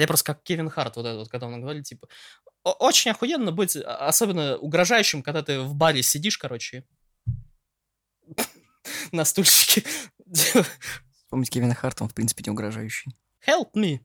[0.00, 2.08] Я просто как Кевин Харт, вот этот, когда он говорит, типа,
[2.62, 6.84] очень охуенно быть, а, особенно угрожающим, когда ты в баре сидишь, короче,
[9.12, 9.84] на стульчике.
[11.28, 13.16] Помните Кевина Харта, он, в принципе, не угрожающий.
[13.46, 14.00] Help me!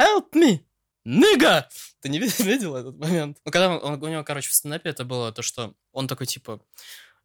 [0.00, 0.60] Help me!
[1.04, 1.68] Ныга!
[2.00, 3.38] Ты не видел этот момент?
[3.44, 6.26] Ну, когда он, он, у него, короче, в стендапе это было то, что он такой,
[6.26, 6.64] типа,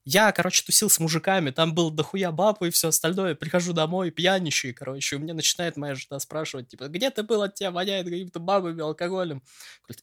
[0.10, 4.74] я, короче, тусил с мужиками, там был дохуя баб и все остальное, прихожу домой, пьяничаю,
[4.74, 8.40] короче, у меня начинает моя жена спрашивать, типа, где ты был, от тебя воняет какими-то
[8.40, 9.44] бабами, алкоголем.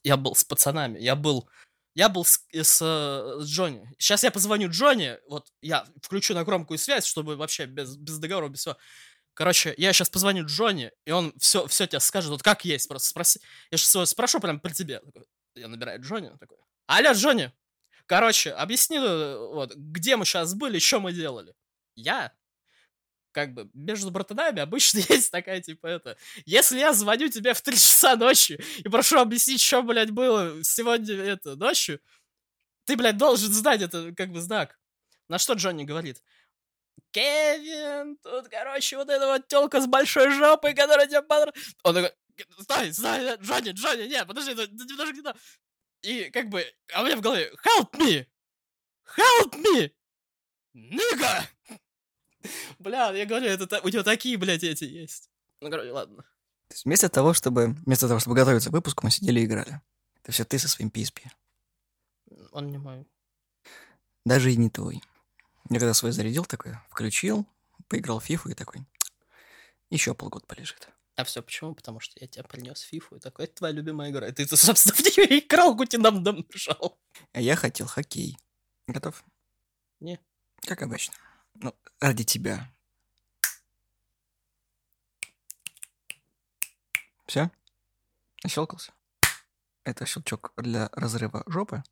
[0.02, 1.48] Я был с пацанами, я был
[1.95, 3.88] я был с, с, с Джонни.
[3.96, 8.48] Сейчас я позвоню Джонни, вот я включу на громкую связь, чтобы вообще без, без договора,
[8.48, 8.76] без всего.
[9.32, 13.09] Короче, я сейчас позвоню Джонни, и он все, все тебе скажет, вот как есть, просто
[13.09, 13.40] спроси.
[13.70, 15.00] Я сейчас спрошу прям при тебе.
[15.54, 17.52] Я набираю Джонни, такой, алло, Джонни,
[18.06, 21.54] короче, объясни, э, вот, где мы сейчас были, что мы делали.
[21.95, 22.32] Я
[23.34, 26.16] как бы между братанами обычно есть такая, типа, это...
[26.46, 31.16] Если я звоню тебе в 3 часа ночи и прошу объяснить, что, блядь, было сегодня,
[31.16, 32.01] это, ночью,
[32.87, 34.79] ты, блядь, должен знать это, как бы, знак.
[35.29, 36.23] На что Джонни говорит?
[37.10, 41.74] Кевин, тут, короче, вот эта вот телка с большой жопой, которая тебя понравилась.
[41.82, 42.12] Он такой,
[42.60, 45.34] стой, стой, Джонни, Джонни, нет, подожди, немножко не то.
[46.05, 48.27] И как бы, а у меня в голове, help me,
[49.16, 49.91] help me,
[50.74, 51.45] nigga.
[52.79, 55.30] Бля, я говорю, это у него такие, блядь, эти есть.
[55.63, 56.23] Ну, короче, ладно.
[56.69, 59.80] То есть вместо того, чтобы, вместо того, чтобы готовиться к выпуску, мы сидели и играли.
[60.23, 61.23] Это все ты со своим PSP.
[62.52, 63.07] Он не мой.
[64.27, 65.03] Даже и не твой.
[65.71, 67.47] Я когда свой зарядил такой, включил,
[67.88, 68.84] поиграл в фифу и такой,
[69.88, 70.91] еще полгода полежит.
[71.16, 71.75] А все почему?
[71.75, 74.28] Потому что я тебя принес фифу и такой, это твоя любимая игра.
[74.28, 76.98] И ты, собственно, в нее играл, хоть и нам дом нажал.
[77.32, 78.37] А я хотел хоккей.
[78.87, 79.25] Готов?
[80.00, 80.20] Не.
[80.62, 81.15] Как обычно.
[81.54, 82.70] Ну, ради тебя.
[87.26, 87.50] Все?
[88.47, 88.92] Щелкался?
[89.84, 91.82] Это щелчок для разрыва жопы?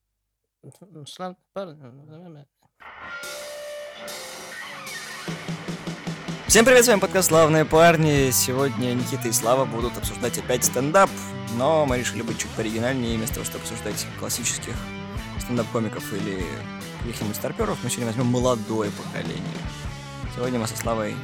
[6.52, 8.30] Всем привет, с вами подкаст «Славные парни».
[8.30, 11.08] Сегодня Никита и Слава будут обсуждать опять стендап,
[11.56, 14.74] но мы решили быть чуть пооригинальнее, вместо того, чтобы обсуждать классических
[15.40, 16.44] стендап-комиков или
[17.00, 19.40] каких-нибудь старперов, мы сегодня возьмем молодое поколение.
[20.36, 21.16] Сегодня мы со Славой...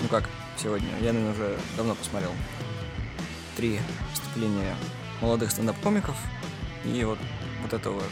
[0.00, 0.26] Ну как,
[0.56, 0.88] сегодня?
[1.02, 2.32] Я, наверное, уже давно посмотрел
[3.54, 3.78] три
[4.12, 4.74] выступления
[5.20, 6.16] молодых стендап-комиков.
[6.86, 7.18] И вот,
[7.60, 8.02] вот этого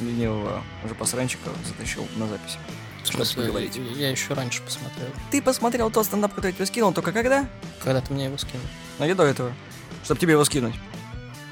[0.00, 2.56] ленивого уже посранчика затащил на запись.
[3.04, 3.78] Чтобы поговорить.
[3.96, 5.08] Я еще раньше посмотрел.
[5.30, 7.48] Ты посмотрел тот стендап, который я тебе скинул, только когда?
[7.82, 8.66] Когда ты мне его скинул.
[8.98, 9.52] Ну, не до этого.
[10.04, 10.74] Чтобы тебе его скинуть.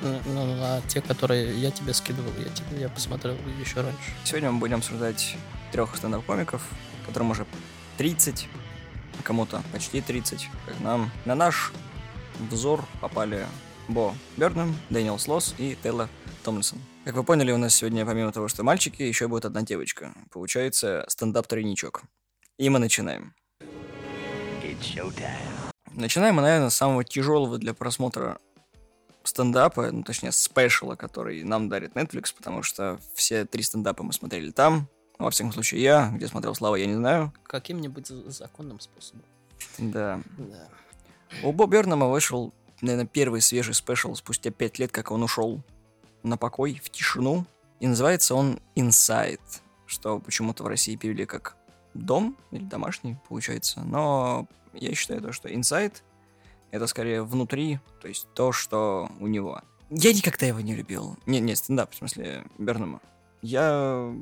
[0.03, 3.99] Ну, ну, а те, которые я тебе скидывал, я тебе я посмотрел еще раньше.
[4.25, 5.37] Сегодня мы будем обсуждать
[5.72, 6.62] трех стендап-комиков,
[7.06, 7.47] которым уже
[7.99, 8.49] 30,
[9.19, 11.10] а кому-то почти 30, как нам.
[11.27, 11.72] На наш
[12.50, 13.47] взор попали
[13.89, 16.09] Бо Бернем, Дэниел Слос и Тейлор
[16.41, 16.78] Томлинсон.
[17.05, 20.12] Как вы поняли, у нас сегодня, помимо того, что мальчики, еще будет одна девочка.
[20.31, 22.03] Получается, стендап-тройничок.
[22.59, 23.34] И мы начинаем.
[25.93, 28.39] Начинаем мы, наверное, с самого тяжелого для просмотра
[29.23, 34.51] стендапа, ну, точнее, спешала, который нам дарит Netflix, потому что все три стендапа мы смотрели
[34.51, 34.89] там.
[35.19, 37.33] Ну, во всяком случае, я, где смотрел Слава, я не знаю.
[37.45, 39.25] Каким-нибудь законным способом.
[39.78, 40.21] Да.
[40.39, 40.69] Да.
[41.43, 45.62] У Бо Бернама вышел, наверное, первый свежий спешл спустя пять лет, как он ушел
[46.22, 47.47] на покой, в тишину.
[47.81, 49.41] И называется он Inside,
[49.86, 51.56] что почему-то в России перевели как
[51.94, 53.81] дом или домашний, получается.
[53.81, 55.94] Но я считаю то, что Inside
[56.70, 59.62] это скорее внутри, то есть то, что у него.
[59.91, 61.16] Я никогда его не любил.
[61.26, 63.00] Не, не, стендап, в смысле, Бернама.
[63.42, 64.14] Я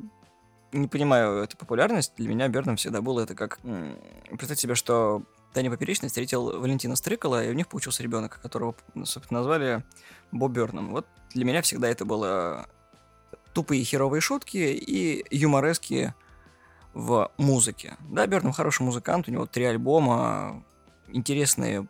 [0.72, 2.14] не понимаю эту популярность.
[2.16, 3.58] Для меня Бернам всегда было это как...
[4.28, 5.22] Представьте себе, что
[5.52, 9.84] Таня Поперечный встретил Валентина Стрыкала, и у них получился ребенок, которого, собственно, назвали
[10.32, 10.90] Боб Берном.
[10.90, 12.68] Вот для меня всегда это было
[13.52, 16.14] тупые херовые шутки и юморески
[16.94, 17.96] в музыке.
[18.08, 20.64] Да, Бернам хороший музыкант, у него три альбома,
[21.08, 21.86] интересные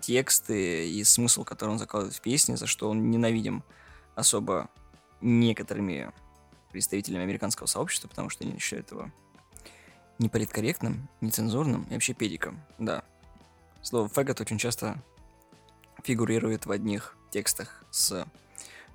[0.00, 3.64] тексты и смысл, который он закладывает в песни, за что он ненавидим
[4.14, 4.68] особо
[5.20, 6.12] некоторыми
[6.70, 9.10] представителями американского сообщества, потому что они считают его
[10.18, 12.60] неполиткорректным, нецензурным и вообще педиком.
[12.78, 13.02] Да.
[13.82, 15.02] Слово «фэгот» очень часто
[16.02, 18.26] фигурирует в одних текстах с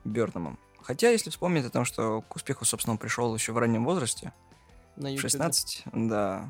[0.04, 0.60] Бёрномом.
[0.82, 4.34] Хотя, если вспомнить о том, что к успеху, собственно, он пришел еще в раннем возрасте,
[4.96, 6.50] На в 16, да,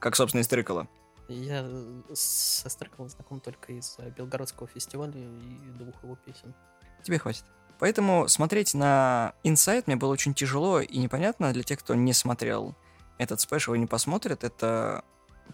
[0.00, 0.88] как, собственно, и Стрыкало.
[1.28, 6.54] Я э, со Стрыковым знаком только из э, Белгородского фестиваля и двух его песен.
[7.02, 7.44] Тебе хватит.
[7.78, 12.74] Поэтому смотреть на Inside мне было очень тяжело и непонятно для тех, кто не смотрел
[13.18, 14.44] этот спешл и не посмотрит.
[14.44, 15.04] Это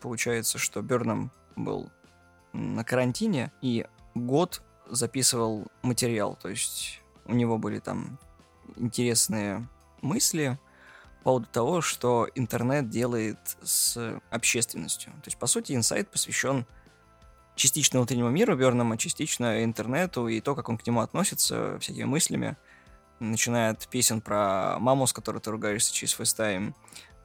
[0.01, 1.91] получается, что Бернам был
[2.53, 8.19] на карантине и год записывал материал, то есть у него были там
[8.77, 9.67] интересные
[10.03, 10.59] мысли
[11.19, 15.13] по поводу того, что интернет делает с общественностью.
[15.13, 16.67] То есть, по сути, Inside посвящен
[17.57, 22.57] частично внутреннему миру Бернама, частично интернету и то, как он к нему относится, всякими мыслями.
[23.19, 26.75] Начиная от песен про маму, с которой ты ругаешься через FaceTime,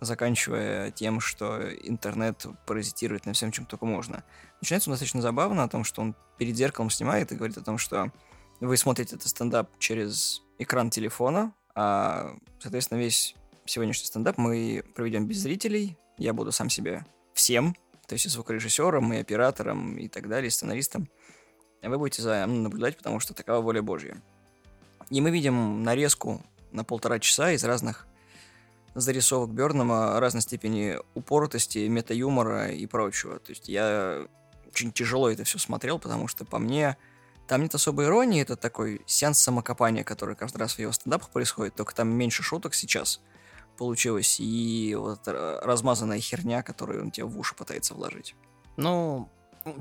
[0.02, 4.24] заканчивая тем, что интернет паразитирует на всем, чем только можно.
[4.62, 7.78] Начинается он достаточно забавно о том, что он перед зеркалом снимает и говорит о том,
[7.78, 8.12] что
[8.60, 15.40] вы смотрите этот стендап через экран телефона, а, соответственно, весь сегодняшний стендап мы проведем без
[15.40, 15.98] зрителей.
[16.18, 17.76] Я буду сам себе всем,
[18.08, 21.10] то есть и звукорежиссером, и оператором, и так далее, и сценаристом.
[21.82, 24.22] А вы будете за мной наблюдать, потому что такова воля Божья.
[25.10, 28.08] И мы видим нарезку на полтора часа из разных
[28.96, 33.40] зарисовок Бернама разной степени упоротости, мета-юмора и прочего.
[33.40, 34.26] То есть я
[34.68, 36.98] очень тяжело это все смотрел, потому что по мне
[37.48, 41.76] там нет особой иронии, это такой сеанс самокопания, который каждый раз в его стендапах происходит,
[41.76, 43.22] только там меньше шуток сейчас
[43.78, 48.36] получилось, и вот размазанная херня, которую он тебе в уши пытается вложить.
[48.78, 49.30] Ну,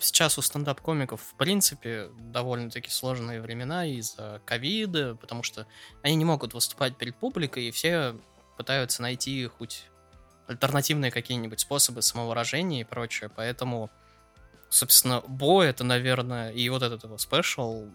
[0.00, 5.66] сейчас у стендап-комиков, в принципе, довольно-таки сложные времена из-за ковида, потому что
[6.02, 8.16] они не могут выступать перед публикой, и все
[8.56, 9.87] пытаются найти хоть
[10.47, 13.91] альтернативные какие-нибудь способы самовыражения и прочее, поэтому
[14.75, 17.87] собственно, Бо это, наверное, и вот этот его спешл,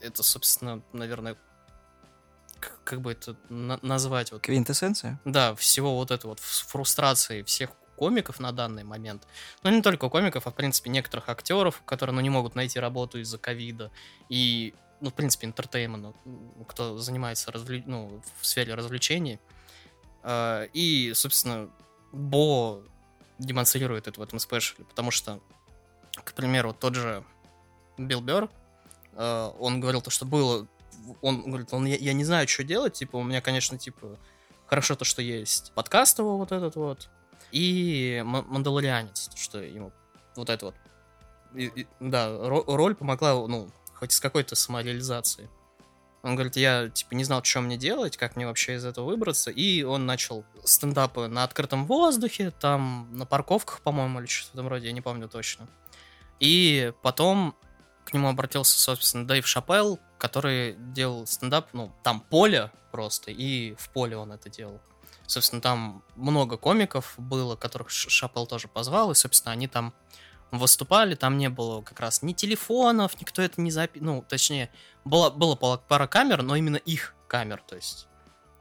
[0.00, 1.36] это, собственно, наверное,
[2.60, 4.32] как, как бы это на- назвать?
[4.32, 5.20] Вот, Квинтэссенция?
[5.24, 9.26] Да, всего вот это вот фрустрации всех комиков на данный момент.
[9.62, 13.18] Но не только комиков, а, в принципе, некоторых актеров, которые, ну, не могут найти работу
[13.18, 13.90] из-за ковида.
[14.28, 16.14] И, ну, в принципе, entertainment,
[16.68, 17.82] кто занимается развле...
[17.86, 19.40] ну, в сфере развлечений.
[20.30, 21.70] А, и, собственно,
[22.12, 22.82] Бо
[23.38, 25.40] демонстрирует это в этом special е, потому что
[26.22, 27.24] к примеру, тот же
[27.96, 28.50] Билл Бёрр,
[29.14, 30.66] э, он говорил то, что было,
[31.22, 34.18] он говорит, он, я, я не знаю, что делать, типа, у меня, конечно, типа,
[34.66, 37.08] хорошо то, что есть подкаст его вот этот вот,
[37.50, 39.92] и Мандалорианец, что ему
[40.36, 40.74] вот это вот,
[41.54, 45.48] и, и, да, роль помогла, ну, хоть с какой-то самореализацией.
[46.22, 49.50] Он говорит, я, типа, не знал, что мне делать, как мне вообще из этого выбраться,
[49.50, 54.68] и он начал стендапы на открытом воздухе, там, на парковках, по-моему, или что-то в этом
[54.68, 55.68] роде, я не помню точно.
[56.40, 57.54] И потом
[58.04, 63.90] к нему обратился, собственно, Дэйв Шапел, который делал стендап, ну, там поле просто, и в
[63.90, 64.80] поле он это делал.
[65.26, 69.94] Собственно, там много комиков было, которых Шапел тоже позвал, и, собственно, они там
[70.50, 74.00] выступали, там не было как раз ни телефонов, никто это не запи...
[74.00, 74.70] Ну, точнее,
[75.04, 78.06] было, было пара камер, но именно их камер, то есть,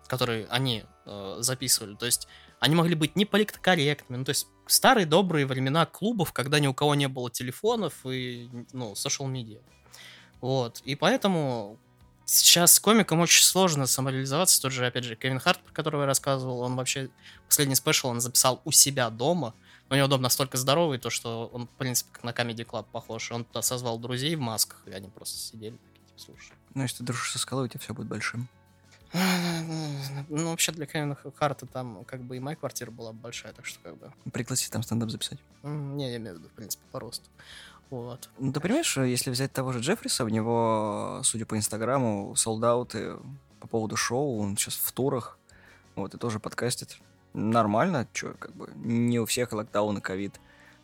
[0.08, 1.96] которые они э, записывали.
[1.96, 2.28] То есть,
[2.60, 6.74] они могли быть не политкорректными, ну, то есть, старые добрые времена клубов, когда ни у
[6.74, 9.62] кого не было телефонов и, ну, social media.
[10.42, 10.82] Вот.
[10.82, 11.80] И поэтому
[12.26, 14.62] сейчас комикам очень сложно самореализоваться.
[14.62, 17.10] Тот же, опять же, Кевин Харт, про которого я рассказывал, он вообще
[17.48, 19.56] последний спешл он записал у себя дома.
[19.90, 23.32] У него дом настолько здоровый, то что он, в принципе, как на Comedy Club похож.
[23.32, 26.54] Он туда созвал друзей в масках, и они просто сидели такие, типа, слушай.
[26.74, 28.48] Ну, если ты дружишь со скалой, у тебя все будет большим.
[29.14, 33.80] Ну, вообще для Кевина Харта там как бы и моя квартира была большая, так что
[33.82, 34.12] как бы...
[34.32, 35.40] Пригласить там стендап записать?
[35.64, 37.30] Не, я имею в виду, в принципе, по росту.
[37.90, 38.30] Вот.
[38.38, 43.16] Ну, ты понимаешь, если взять того же Джеффриса, у него, судя по Инстаграму, солдаты
[43.62, 45.40] по поводу шоу, он сейчас в турах,
[45.96, 47.00] вот, и тоже подкастит.
[47.38, 50.40] Нормально, что, как бы, не у всех локдаун и ковид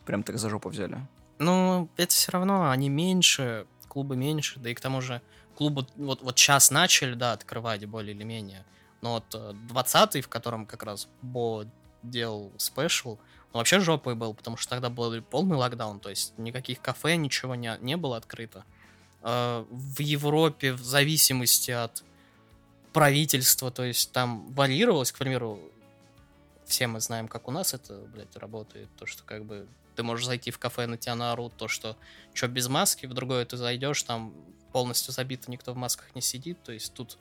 [0.06, 0.98] прям так за жопу взяли.
[1.40, 5.20] Ну, это все равно, они меньше, клубы меньше, да и к тому же
[5.56, 8.64] клубы вот, вот сейчас начали, да, открывать более или менее.
[9.00, 11.66] Но вот 20-й, э, в котором как раз Бо
[12.04, 13.18] делал спешл,
[13.52, 17.76] вообще жопой был, потому что тогда был полный локдаун, то есть никаких кафе, ничего не,
[17.80, 18.64] не было открыто.
[19.22, 22.04] Э, в Европе в зависимости от
[22.92, 25.58] правительства, то есть там варьировалось, к примеру,
[26.66, 29.66] все мы знаем, как у нас это, блядь, работает, то, что как бы
[29.96, 31.96] ты можешь зайти в кафе, на тебя наорут, то, что
[32.32, 34.34] что без маски, в другое ты зайдешь, там
[34.72, 37.18] полностью забито, никто в масках не сидит, то есть тут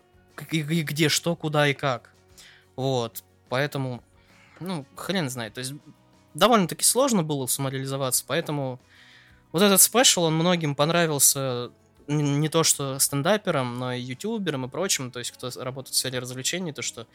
[0.51, 2.11] и, и где, что, куда и как.
[2.75, 4.03] Вот, поэтому,
[4.59, 5.73] ну, хрен знает, то есть
[6.33, 8.79] довольно-таки сложно было самореализоваться, поэтому
[9.51, 11.71] вот этот спешл, он многим понравился
[12.07, 16.19] не то что стендаперам, но и ютуберам и прочим, то есть кто работает в сфере
[16.19, 17.07] развлечений, то что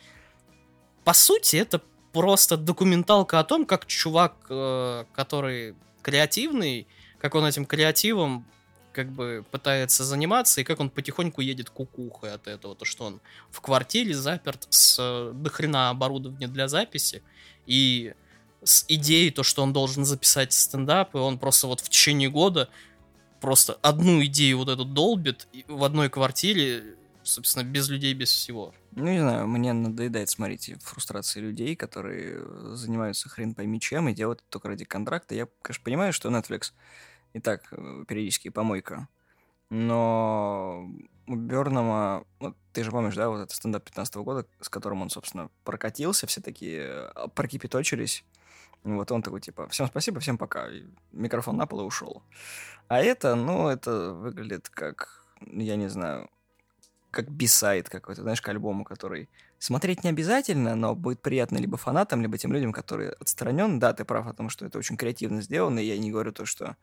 [1.04, 1.82] по сути это
[2.18, 6.88] просто документалка о том, как чувак, э, который креативный,
[7.20, 8.44] как он этим креативом
[8.90, 13.20] как бы пытается заниматься, и как он потихоньку едет кукухой от этого, то что он
[13.52, 17.22] в квартире заперт с э, дохрена оборудования для записи,
[17.66, 18.14] и
[18.64, 22.68] с идеей то, что он должен записать стендап, и он просто вот в течение года
[23.40, 26.96] просто одну идею вот эту долбит в одной квартире,
[27.28, 28.74] собственно, без людей, без всего.
[28.92, 32.44] Ну, не знаю, мне надоедает смотреть фрустрации людей, которые
[32.74, 35.34] занимаются хрен пойми чем и делают это только ради контракта.
[35.34, 36.72] Я, конечно, понимаю, что Netflix
[37.32, 39.08] и так э, периодически помойка.
[39.70, 40.88] Но
[41.26, 45.10] у Бернама, ну, ты же помнишь, да, вот этот стендап 15 года, с которым он,
[45.10, 48.24] собственно, прокатился, все такие э, прокипяточились.
[48.84, 50.68] Вот он такой, типа, всем спасибо, всем пока.
[50.68, 52.22] И микрофон на пол и ушел.
[52.88, 56.30] А это, ну, это выглядит как, я не знаю,
[57.10, 62.22] как бисайд какой-то, знаешь, к альбому, который смотреть не обязательно, но будет приятно либо фанатам,
[62.22, 63.78] либо тем людям, которые отстранен.
[63.78, 66.44] Да, ты прав о том, что это очень креативно сделано, и я не говорю то,
[66.44, 66.76] что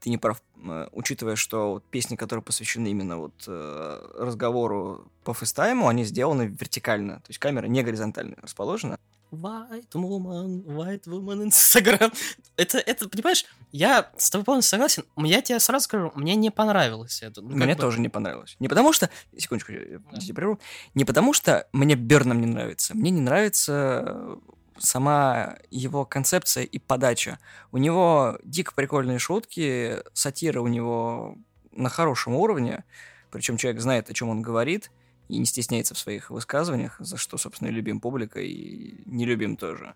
[0.00, 5.34] ты не прав, э, учитывая, что вот песни, которые посвящены именно вот э, разговору по
[5.34, 8.98] фейстайму, они сделаны вертикально, то есть камера не горизонтально расположена.
[9.32, 12.12] White woman, white woman Instagram.
[12.58, 15.04] Это, это, понимаешь, я с тобой полностью согласен.
[15.16, 17.40] Я тебе сразу скажу, мне не понравилось это.
[17.40, 17.80] Ну, мне бы...
[17.80, 18.56] тоже не понравилось.
[18.60, 19.08] Не потому что...
[19.36, 20.34] Секундочку, я да.
[20.34, 20.60] прерву.
[20.94, 22.94] Не потому что мне Бернам не нравится.
[22.94, 24.36] Мне не нравится
[24.78, 27.38] сама его концепция и подача.
[27.70, 31.38] У него дико прикольные шутки, сатира у него
[31.70, 32.84] на хорошем уровне,
[33.30, 34.90] причем человек знает, о чем он говорит–
[35.32, 39.56] и не стесняется в своих высказываниях, за что, собственно, и любим публика, и не любим
[39.56, 39.94] тоже.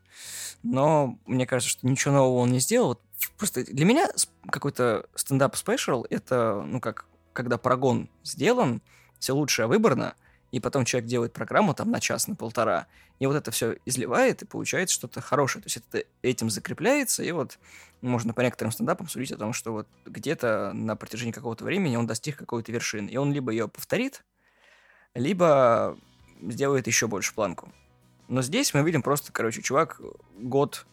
[0.62, 2.88] Но мне кажется, что ничего нового он не сделал.
[2.88, 3.02] Вот
[3.36, 4.08] просто для меня
[4.50, 8.80] какой-то стендап- special— это, ну, как когда прогон сделан,
[9.18, 10.14] все лучшее выбрано,
[10.52, 12.86] и потом человек делает программу там на час, на полтора,
[13.18, 15.62] и вот это все изливает, и получается что-то хорошее.
[15.62, 17.58] То есть это этим закрепляется, и вот
[18.00, 22.06] можно по некоторым стендапам судить о том, что вот где-то на протяжении какого-то времени он
[22.06, 24.24] достиг какой-то вершины, и он либо ее повторит,
[25.16, 25.96] либо
[26.42, 27.72] сделает еще больше планку.
[28.28, 30.00] Но здесь мы видим просто, короче, чувак
[30.38, 30.86] год,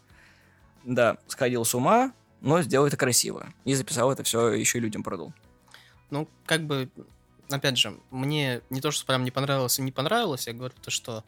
[0.84, 3.54] да, сходил с ума, но сделал это красиво.
[3.66, 5.34] И записал это все, еще и людям продал.
[6.10, 6.90] Ну, как бы,
[7.50, 10.92] опять же, мне не то, что прям не понравилось и не понравилось, я говорю то,
[10.92, 11.24] что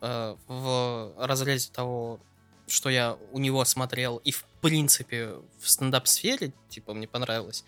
[0.00, 2.20] э, в разрезе того,
[2.68, 7.64] что я у него смотрел, и в принципе в стендап-сфере, типа, мне понравилось,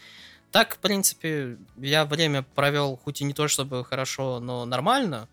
[0.51, 5.29] так, в принципе, я время провел, хоть и не то чтобы хорошо, но нормально.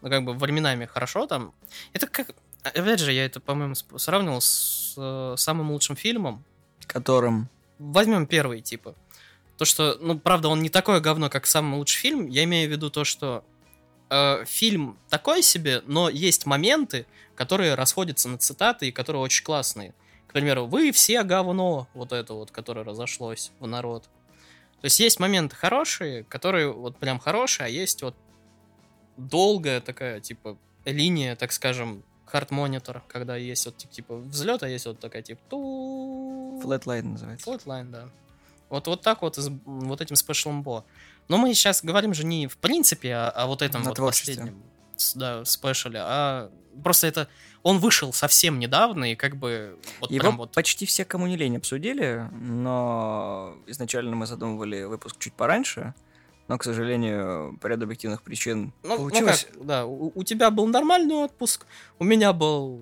[0.00, 1.54] Ну, как бы временами хорошо там.
[1.92, 2.34] Это как...
[2.62, 6.44] Опять же, я это, по-моему, сравнивал с э, самым лучшим фильмом.
[6.86, 7.48] Которым?
[7.78, 8.94] Возьмем первый, типа.
[9.58, 12.26] То, что, ну, правда, он не такое говно, как самый лучший фильм.
[12.26, 13.44] Я имею в виду то, что
[14.10, 17.06] э, фильм такой себе, но есть моменты,
[17.36, 19.94] которые расходятся на цитаты и которые очень классные.
[20.26, 24.08] К примеру, вы все говно, вот это вот, которое разошлось в народ.
[24.82, 28.16] То есть есть моменты хорошие, которые вот прям хорошие, а есть вот
[29.16, 34.86] долгая такая, типа, линия, так скажем, хард монитор, когда есть вот типа взлет, а есть
[34.86, 36.60] вот такая типа ту.
[36.64, 37.48] Flatline называется.
[37.48, 38.08] Flatline, да.
[38.70, 40.84] Вот, вот так вот, вот этим спешлом бо.
[41.28, 44.60] Но мы сейчас говорим же не в принципе, а, а вот этом На вот последнем
[45.14, 46.50] да, спешле, а
[46.82, 47.28] просто это
[47.62, 50.52] он вышел совсем недавно, и как бы вот Его прям вот...
[50.52, 55.94] почти все, кому не лень, обсудили, но изначально мы задумывали выпуск чуть пораньше,
[56.48, 59.46] но, к сожалению, по ряду объективных причин ну, получилось...
[59.52, 61.66] Ну как, да, у, у тебя был нормальный отпуск,
[61.98, 62.80] у меня был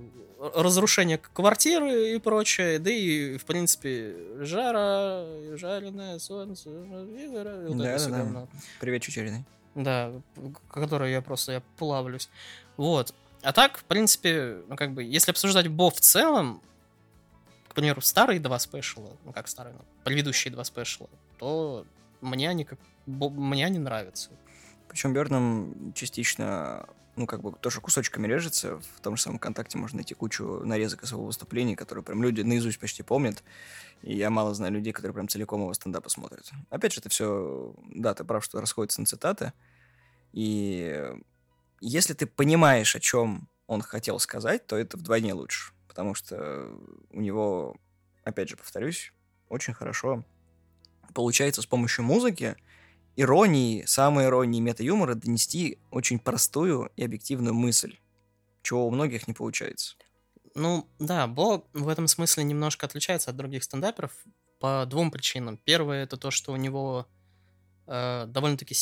[0.54, 5.26] разрушение квартиры и прочее, да и, в принципе, жара,
[5.56, 8.48] жареное солнце, вот да, да, да.
[8.80, 9.44] Привет, Чучериной.
[9.74, 10.12] Да,
[10.70, 12.28] которую я просто я плавлюсь.
[12.76, 13.14] Вот.
[13.42, 16.62] А так, в принципе, ну как бы, если обсуждать Бо в целом,
[17.68, 21.08] к примеру, старые два спешла, ну как старые, ну, предыдущие два спешла,
[21.38, 21.86] то
[22.20, 24.30] мне они как мне они нравятся.
[24.88, 26.86] Причем Берном частично,
[27.20, 28.80] ну как бы тоже кусочками режется.
[28.96, 32.40] В том же самом контакте можно найти кучу нарезок из его выступлений, которые прям люди
[32.40, 33.44] наизусть почти помнят.
[34.02, 36.50] И я мало знаю людей, которые прям целиком его стендапы смотрят.
[36.70, 39.52] Опять же, это все, да, ты прав, что расходится на цитаты.
[40.32, 41.12] И
[41.80, 45.74] если ты понимаешь, о чем он хотел сказать, то это вдвойне лучше.
[45.88, 46.70] Потому что
[47.10, 47.76] у него,
[48.24, 49.12] опять же, повторюсь,
[49.48, 50.24] очень хорошо
[51.12, 52.56] получается с помощью музыки,
[53.16, 57.96] иронии, самой иронии мета-юмора донести очень простую и объективную мысль,
[58.62, 59.96] чего у многих не получается.
[60.54, 64.12] Ну, да, Бо в этом смысле немножко отличается от других стендаперов
[64.58, 65.56] по двум причинам.
[65.56, 67.06] Первое это то, что у него
[67.86, 68.74] э, довольно-таки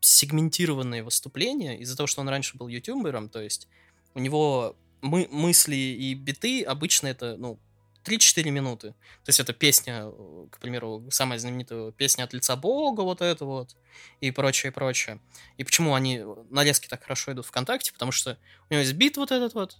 [0.00, 3.68] сегментированные выступления из-за того, что он раньше был ютубером, то есть
[4.14, 7.58] у него мы, мысли и биты обычно это, ну,
[8.04, 8.88] 3-4 минуты.
[8.90, 10.10] То есть это песня,
[10.50, 13.76] к примеру, самая знаменитая песня от лица Бога, вот это вот,
[14.20, 15.20] и прочее, прочее.
[15.56, 19.30] И почему они, нарезки так хорошо идут ВКонтакте, потому что у него есть бит вот
[19.30, 19.78] этот вот,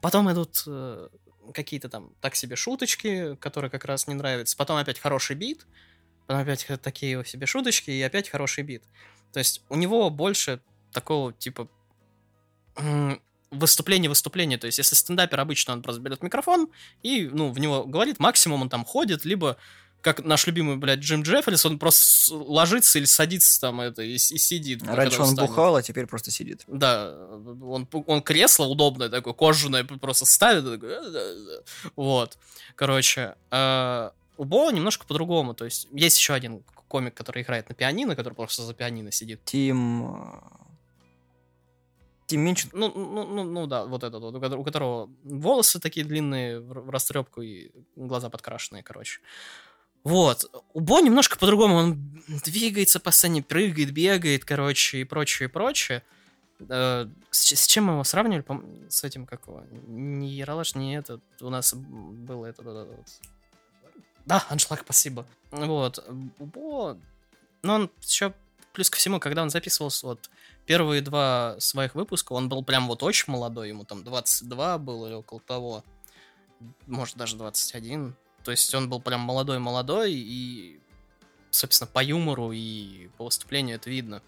[0.00, 1.08] потом идут э,
[1.54, 5.66] какие-то там так себе шуточки, которые как раз не нравятся, потом опять хороший бит,
[6.26, 8.84] потом опять такие себе шуточки, и опять хороший бит.
[9.32, 10.60] То есть у него больше
[10.92, 11.68] такого, типа,
[13.50, 14.58] выступление-выступление.
[14.58, 16.68] То есть если стендапер обычно он просто берет микрофон
[17.02, 19.56] и, ну, в него говорит, максимум он там ходит, либо
[20.00, 24.18] как наш любимый, блядь, Джим Джеффрис, он просто ложится или садится там это и, и
[24.18, 24.82] сидит.
[24.82, 25.50] Раньше он встанет.
[25.50, 26.62] бухал, а теперь просто сидит.
[26.66, 27.14] Да,
[27.62, 30.82] он, он кресло удобное такое, кожаное просто ставит.
[31.96, 32.38] Вот.
[32.76, 35.54] Короче, э, у Бо немножко по-другому.
[35.54, 39.44] То есть есть еще один комик, который играет на пианино, который просто за пианино сидит.
[39.44, 40.40] Тим...
[42.30, 42.70] Тим Минчин.
[42.72, 47.42] Ну, ну, ну, ну да, вот этот вот, у которого, волосы такие длинные, в растрепку
[47.42, 49.20] и глаза подкрашенные, короче.
[50.04, 50.44] Вот.
[50.72, 51.74] У Бо немножко по-другому.
[51.74, 56.04] Он двигается по сцене, прыгает, бегает, короче, и прочее, и прочее.
[56.68, 58.44] Э, С, с чем мы его сравнивали?
[58.88, 59.64] С этим, как его?
[59.88, 61.20] Не Яралаш, не этот.
[61.40, 62.64] У нас был этот...
[62.64, 63.20] этот- этот.
[64.24, 65.26] Да, аншлаг, спасибо.
[65.50, 66.04] Вот.
[66.38, 66.96] Бо...
[67.62, 68.32] Но он еще
[68.80, 70.30] плюс ко всему, когда он записывался, вот,
[70.64, 75.14] первые два своих выпуска, он был прям вот очень молодой, ему там 22 было или
[75.16, 75.84] около того,
[76.86, 78.16] может даже 21.
[78.42, 80.80] То есть он был прям молодой-молодой, и,
[81.50, 84.22] собственно, по юмору и по выступлению это видно.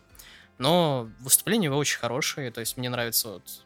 [0.59, 3.65] Но выступления его очень хорошие, то есть мне нравится вот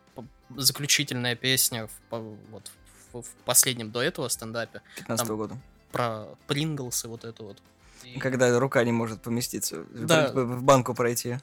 [0.56, 2.70] заключительная песня в, вот,
[3.12, 5.58] в, в последнем до этого стендапе 15 Там- года.
[5.90, 7.60] про Принглс и вот это вот.
[8.20, 9.76] Когда рука не может поместиться.
[9.82, 10.30] в- Да.
[10.32, 11.38] В, банку пройти.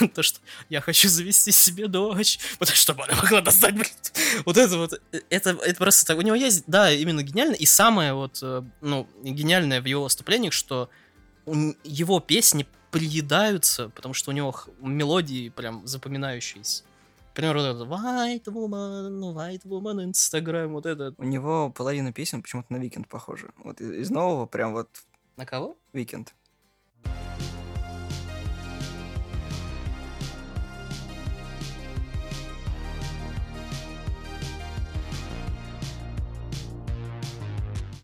[0.14, 4.12] то, что я хочу завести себе дочь, потому что она могла достать, блядь.
[4.44, 6.18] Вот это вот, э, это, это просто так.
[6.18, 7.54] У него есть, да, именно гениально.
[7.54, 10.88] И самое вот, э, ну, гениальное в его выступлениях, что
[11.46, 16.84] его песни приедаются, потому что у него мелодии прям запоминающиеся.
[17.30, 21.12] Например, вот это White Woman, White Woman, Instagram, вот это.
[21.18, 23.48] У него половина песен почему-то на Weeknd похожа.
[23.64, 24.88] Вот из, из нового прям вот
[25.36, 25.76] На кого?
[25.92, 26.32] Weeknd.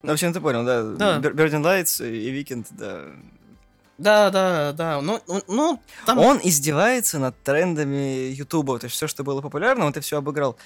[0.03, 0.83] Ну, в общем, ты понял, да?
[1.21, 1.31] Да.
[1.31, 3.05] Blinding Lights и Weeknd, да.
[3.99, 5.01] Да, да, да.
[5.03, 6.19] Ну, ну, ну, там...
[6.19, 8.79] Он издевается над трендами Ютуба.
[8.79, 10.57] То есть все, что было популярно, он это все обыграл.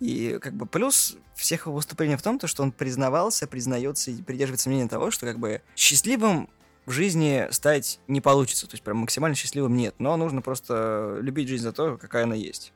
[0.00, 4.22] И как бы плюс всех его выступлений в том, то, что он признавался, признается и
[4.22, 6.48] придерживается мнения того, что как бы счастливым
[6.86, 8.66] в жизни стать не получится.
[8.66, 9.94] То есть прям максимально счастливым нет.
[9.98, 12.72] Но нужно просто любить жизнь за то, какая она есть.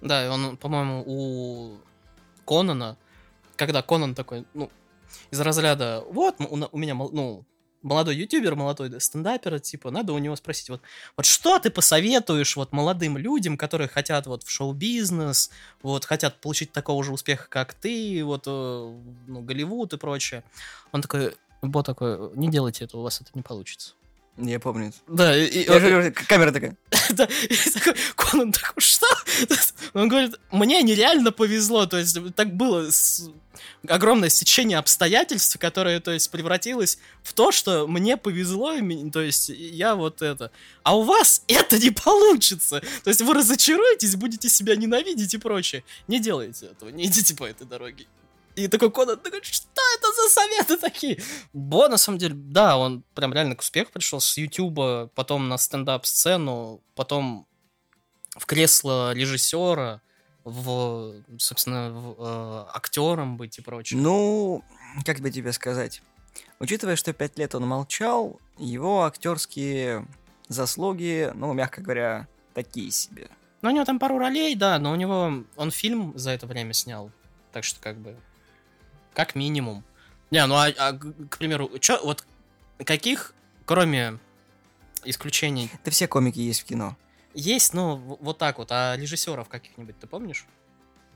[0.00, 1.78] Да, и он, по-моему, у
[2.46, 2.96] Конана,
[3.56, 4.70] когда Конан такой, ну,
[5.30, 7.44] из разряда, вот, у, у меня, ну,
[7.82, 10.80] молодой ютубер, молодой стендапер, типа, надо у него спросить, вот,
[11.16, 15.50] вот что ты посоветуешь вот молодым людям, которые хотят вот в шоу-бизнес,
[15.82, 20.44] вот, хотят получить такого же успеха, как ты, вот, э, ну, Голливуд и прочее.
[20.92, 23.94] Он такой, Бо такой, не делайте это, у вас это не получится.
[24.40, 24.92] Я помню.
[25.08, 26.76] Да, и, Я же камера такая.
[27.10, 29.06] да, и такой, Конан такой, что?
[29.94, 33.28] Он говорит, мне нереально повезло, то есть так было с-
[33.88, 38.72] огромное стечение обстоятельств, которое, то есть, превратилось в то, что мне повезло,
[39.12, 40.50] то есть, я вот это.
[40.82, 42.80] А у вас это не получится.
[43.04, 45.84] То есть вы разочаруетесь, будете себя ненавидеть и прочее.
[46.08, 48.06] Не делайте этого, не идите по этой дороге.
[48.60, 51.22] И такой Конан такой, что это за советы такие?
[51.52, 55.56] Бо, на самом деле, да, он прям реально к успеху пришел с Ютуба, потом на
[55.56, 57.46] стендап-сцену, потом
[58.36, 60.02] в кресло режиссера,
[60.44, 64.00] в, собственно, в, э, актером быть и прочее.
[64.00, 64.62] Ну,
[65.04, 66.02] как бы тебе сказать?
[66.58, 70.06] Учитывая, что пять лет он молчал, его актерские
[70.48, 73.28] заслуги, ну, мягко говоря, такие себе.
[73.62, 76.72] Ну, у него там пару ролей, да, но у него он фильм за это время
[76.72, 77.10] снял.
[77.52, 78.16] Так что, как бы,
[79.20, 79.84] как минимум.
[80.30, 82.24] Не, ну, а, а, к примеру, чё, вот
[82.86, 83.34] каких,
[83.66, 84.18] кроме
[85.04, 86.96] исключений, Да все комики есть в кино.
[87.34, 90.46] есть, ну, вот так вот, а режиссеров каких-нибудь ты помнишь?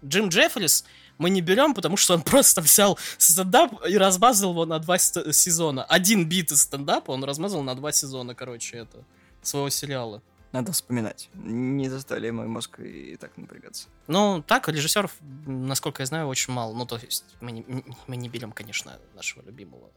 [0.05, 0.85] Джим Джеффрис
[1.17, 5.85] мы не берем, потому что он просто взял стендап и размазал его на два сезона.
[5.85, 9.03] Один бит из стендапа он размазал на два сезона, короче, это,
[9.43, 10.21] своего сериала.
[10.55, 11.31] Надо вспоминать.
[11.35, 13.89] Не заставляй мой мозг и так напрягаться.
[14.07, 16.73] Ну, так, режиссеров, насколько я знаю, очень мало.
[16.73, 17.65] Ну, то есть, мы не,
[18.07, 19.91] мы не берем, конечно, нашего любимого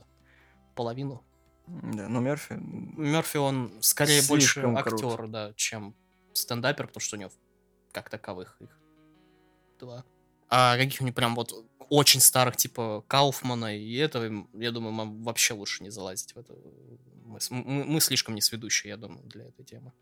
[0.73, 1.23] половину.
[1.67, 2.55] Да, ну Мерфи...
[2.55, 4.93] Мерфи, он скорее больше Слишком крут.
[5.03, 5.93] актер, да, чем
[6.33, 7.31] стендапер, потому что у него
[7.91, 8.79] как таковых их
[9.79, 10.05] два.
[10.49, 11.53] А каких-нибудь прям вот
[11.89, 16.55] очень старых, типа Кауфмана и этого, я думаю, нам вообще лучше не залазить в это.
[17.25, 19.93] Мы, мы, мы слишком несведущие, я думаю, для этой темы.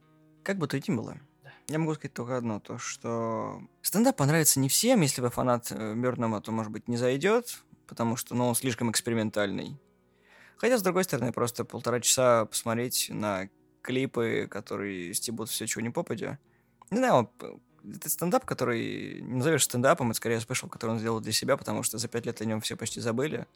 [0.46, 1.52] Как бы то ни было, Да.
[1.68, 6.40] я могу сказать только одно, то что стендап понравится не всем, если вы фанат Бернама,
[6.40, 9.76] то, может быть, не зайдет, потому что, ну, он слишком экспериментальный.
[10.58, 13.50] Хотя, с другой стороны, просто полтора часа посмотреть на
[13.82, 16.38] клипы, которые стебут все, чего не попадя.
[16.92, 17.32] Не знаю,
[17.84, 21.82] это стендап, который не назовешь стендапом, это скорее спешл, который он сделал для себя, потому
[21.82, 23.48] что за пять лет о нем все почти забыли.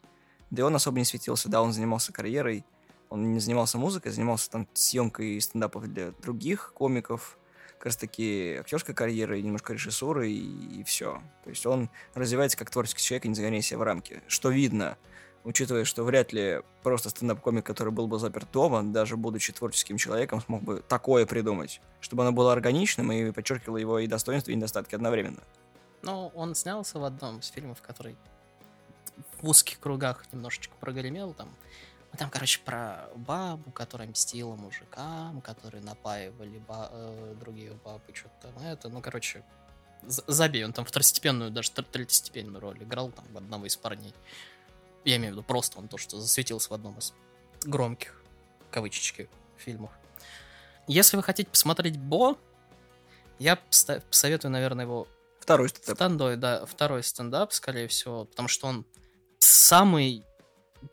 [0.50, 2.64] Да и он особо не светился, да, он занимался карьерой,
[3.10, 7.36] он не занимался музыкой, занимался там съемкой стендапов для других комиков,
[7.76, 11.20] как раз таки актерской карьерой, немножко режиссурой и, и все.
[11.44, 14.22] То есть он развивается как творческий человек и не загоняя себя в рамки.
[14.28, 14.96] Что видно,
[15.44, 20.40] учитывая, что вряд ли просто стендап-комик, который был бы заперт дома, даже будучи творческим человеком,
[20.40, 24.94] смог бы такое придумать, чтобы оно было органичным и подчеркивало его и достоинства, и недостатки
[24.94, 25.40] одновременно.
[26.02, 28.16] Ну, он снялся в одном из фильмов, который
[29.40, 31.48] в узких кругах немножечко прогремел, там,
[32.12, 38.48] ну, там, короче, про бабу, которая мстила мужикам, которые напаивали ба- э, другие бабы, что-то
[38.48, 38.88] там это.
[38.88, 39.44] Ну, короче,
[40.02, 44.14] забей, он там второстепенную, даже третьестепенную роль играл там в одного из парней.
[45.04, 47.14] Я имею в виду просто он то, что засветился в одном из
[47.64, 48.22] громких,
[48.70, 49.90] кавычечки, фильмов.
[50.86, 52.36] Если вы хотите посмотреть Бо,
[53.38, 53.56] я
[54.10, 55.06] посоветую, наверное, его...
[55.38, 55.96] Второй стендап.
[55.96, 58.86] Второй, да, второй стендап, скорее всего, потому что он
[59.38, 60.24] самый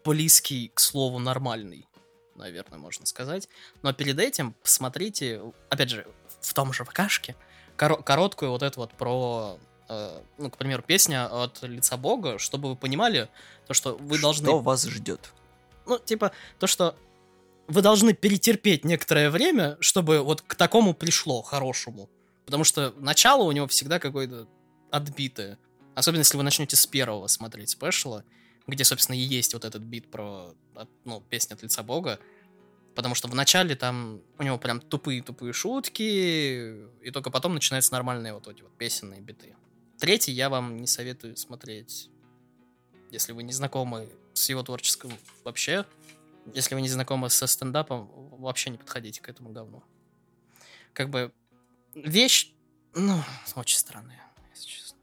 [0.03, 1.87] близкий к слову нормальный,
[2.35, 3.49] наверное, можно сказать.
[3.81, 6.07] Но перед этим посмотрите, опять же,
[6.41, 7.35] в том же ВКшке,
[7.75, 12.69] кор- короткую вот эту вот про э, ну, к примеру, песня от лица Бога, чтобы
[12.69, 13.29] вы понимали,
[13.67, 14.45] то, что вы должны...
[14.45, 15.33] Что вас ждет?
[15.85, 16.95] Ну, типа, то, что
[17.67, 22.09] вы должны перетерпеть некоторое время, чтобы вот к такому пришло, хорошему.
[22.45, 24.47] Потому что начало у него всегда какое-то
[24.89, 25.57] отбитое.
[25.95, 28.23] Особенно, если вы начнете с первого смотреть спешла,
[28.67, 30.53] где, собственно, и есть вот этот бит про,
[31.05, 32.19] ну, песню от лица Бога.
[32.95, 36.01] Потому что в начале там у него прям тупые-тупые шутки,
[37.01, 39.55] и только потом начинаются нормальные вот эти вот песенные биты.
[39.99, 42.09] Третий я вам не советую смотреть,
[43.11, 45.11] если вы не знакомы с его творческим
[45.43, 45.85] вообще.
[46.53, 49.83] Если вы не знакомы со стендапом, вообще не подходите к этому говну.
[50.93, 51.31] Как бы
[51.93, 52.53] вещь,
[52.95, 53.21] ну,
[53.55, 54.23] очень странная,
[54.55, 54.97] если честно.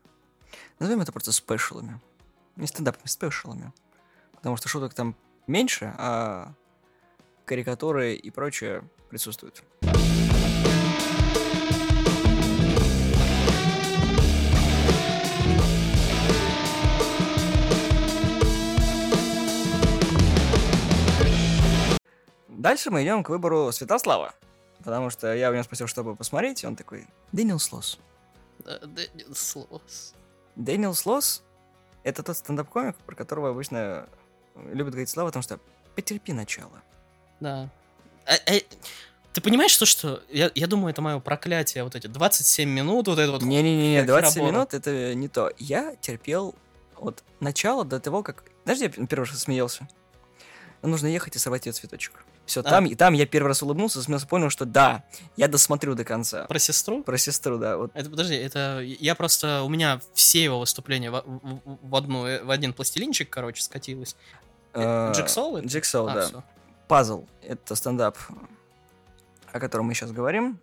[0.78, 2.00] Назовем это просто спешалами.
[2.56, 3.72] Не стендапами, спешалами.
[4.32, 6.54] Потому что шуток там меньше, а
[7.44, 9.64] карикатуры и прочее присутствуют.
[22.48, 24.34] Дальше мы идем к выбору Святослава.
[24.78, 27.98] Потому что я у него спросил, чтобы посмотреть, и он такой, Дэниел Слос.
[28.64, 30.14] Дэниел Слос.
[30.56, 31.42] Дэниел Слос—
[32.04, 34.06] это тот стендап-комик, про которого обычно
[34.54, 35.58] любят говорить слова, потому что
[35.96, 36.82] потерпи начало.
[37.40, 37.70] Да.
[38.26, 38.60] А, а,
[39.32, 43.18] ты понимаешь, то, что я, я думаю, это мое проклятие, вот эти 27 минут, вот
[43.18, 43.42] это вот...
[43.42, 45.50] Не-не-не, 27 минут— это не то.
[45.58, 46.54] Я терпел
[46.96, 48.44] от начала до того, как...
[48.64, 49.88] Знаешь, я первый раз смеялся?
[50.82, 52.24] Нужно ехать и сорвать ее цветочек.
[52.46, 52.62] Все, а.
[52.62, 55.04] там, и там я первый раз улыбнулся, смелся, понял, что да,
[55.36, 56.44] я досмотрю до конца.
[56.44, 57.02] Про сестру?
[57.02, 57.76] Про сестру, да.
[57.76, 57.90] Вот.
[57.94, 62.50] Это, подожди, это я просто, у меня все его выступления в, в, в, одну, в
[62.50, 64.16] один пластилинчик, короче, скатилось.
[64.74, 65.60] Э, Джек Сол?
[65.60, 66.26] Джек Сол, а, да.
[66.26, 66.44] Все.
[66.86, 68.18] Пазл, это стендап,
[69.52, 70.60] о котором мы сейчас говорим.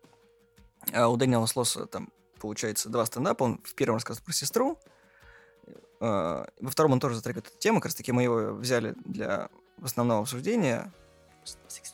[0.93, 3.43] А у Дэниела Слоса там, получается, два стендапа.
[3.43, 4.77] Он в первом рассказывает про сестру,
[6.01, 9.49] во втором он тоже затрагивает эту тему, как раз таки мы его взяли для
[9.83, 10.91] основного обсуждения,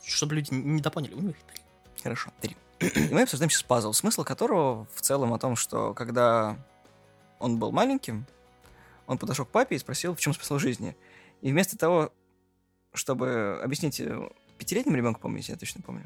[0.06, 1.62] чтобы люди не допоняли, у него их три.
[2.04, 2.56] Хорошо, три.
[2.80, 6.58] И мы обсуждаем сейчас пазл, смысл которого в целом о том, что когда
[7.40, 8.26] он был маленьким,
[9.08, 10.96] он подошел к папе и спросил, в чем смысл жизни.
[11.42, 12.12] И вместо того,
[12.94, 16.06] чтобы объяснить э, пятилетнему ребенку, помните, я точно помню.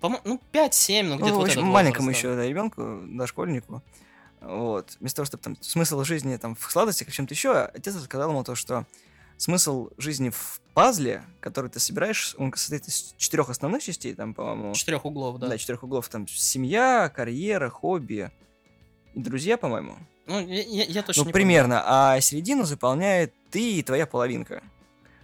[0.00, 3.82] По ну, 5-7, ну, где-то ну, вот маленькому еще, да, ребенку, дошкольнику.
[4.40, 4.96] Вот.
[5.00, 8.44] Вместо того, чтобы там смысл жизни там в сладостях, в чем-то еще, отец сказал ему
[8.44, 8.86] то, что
[9.36, 14.74] смысл жизни в пазле, который ты собираешь, он состоит из четырех основных частей, там, по-моему.
[14.74, 15.48] Четырех углов, да.
[15.48, 16.08] Да, четырех углов.
[16.08, 18.30] Там семья, карьера, хобби
[19.14, 19.96] и друзья, по-моему.
[20.26, 21.76] Ну, я, я, я точно Ну, примерно.
[21.76, 21.92] Помню.
[21.92, 24.62] А середину заполняет ты и твоя половинка.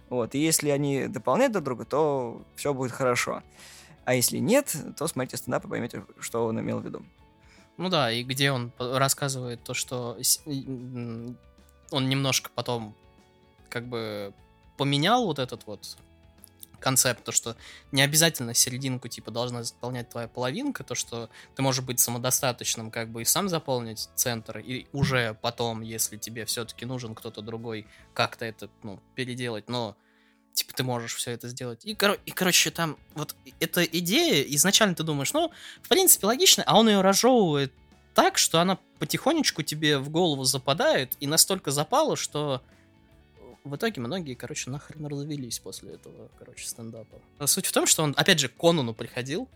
[0.09, 0.35] Вот.
[0.35, 3.43] И если они дополняют друг друга, то все будет хорошо.
[4.05, 7.05] А если нет, то смотрите стендап и поймете, что он имел в виду.
[7.77, 12.95] Ну да, и где он рассказывает то, что он немножко потом
[13.71, 14.33] как бы
[14.77, 15.97] поменял вот этот вот
[16.79, 17.55] концепт, то, что
[17.91, 23.09] не обязательно серединку, типа, должна заполнять твоя половинка, то, что ты можешь быть самодостаточным, как
[23.09, 28.45] бы, и сам заполнить центр, и уже потом, если тебе все-таки нужен кто-то другой, как-то
[28.45, 29.95] это, ну, переделать, но,
[30.53, 31.85] типа, ты можешь все это сделать.
[31.85, 35.51] И, кор- и короче, там, вот, эта идея, изначально ты думаешь, ну,
[35.83, 37.71] в принципе, логично, а он ее разжевывает
[38.15, 42.61] так, что она потихонечку тебе в голову западает, и настолько запала, что
[43.63, 47.19] в итоге многие, короче, нахрен развелись после этого, короче, стендапа.
[47.45, 49.47] Суть в том, что он, опять же, к Конану приходил,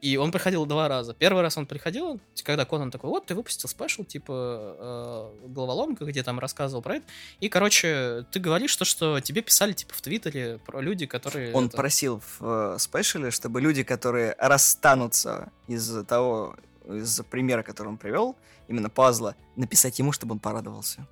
[0.00, 1.12] и он приходил два раза.
[1.12, 6.22] Первый раз он приходил, когда Конан такой, вот, ты выпустил спешл, типа, э, головоломка, где
[6.22, 7.06] там рассказывал про это.
[7.40, 11.52] И, короче, ты говоришь то, что тебе писали, типа, в Твиттере про люди, которые...
[11.52, 16.54] Он это- просил в э, спешле, чтобы люди, которые расстанутся из-за того,
[16.86, 18.36] из-за примера, который он привел,
[18.68, 21.08] именно пазла, написать ему, чтобы он порадовался.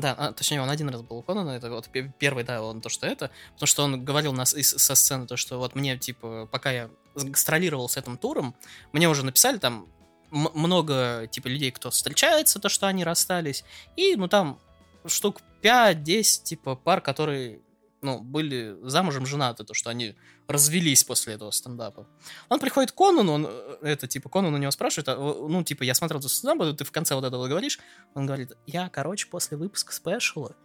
[0.00, 2.80] Да, а, точнее, он один раз был у Конана, это вот пе- первый, да, он
[2.80, 5.98] то, что это, потому что он говорил нас из- со сцены, то, что вот мне,
[5.98, 8.54] типа, пока я гастролировал с этим туром,
[8.92, 9.86] мне уже написали там
[10.30, 13.64] много, типа, людей, кто встречается, то, что они расстались,
[13.96, 14.58] и, ну, там
[15.06, 17.60] штук 5-10, типа, пар, которые,
[18.02, 20.16] ну, были замужем, женаты, то, что они
[20.48, 22.06] развелись после этого стендапа.
[22.48, 25.62] Он приходит к Конану, он, э, это, типа, Конан у него спрашивает, а, э, ну,
[25.62, 27.78] типа, я смотрел этот стендап, ты в конце вот этого говоришь,
[28.14, 30.56] он говорит, я, короче, после выпуска спешала,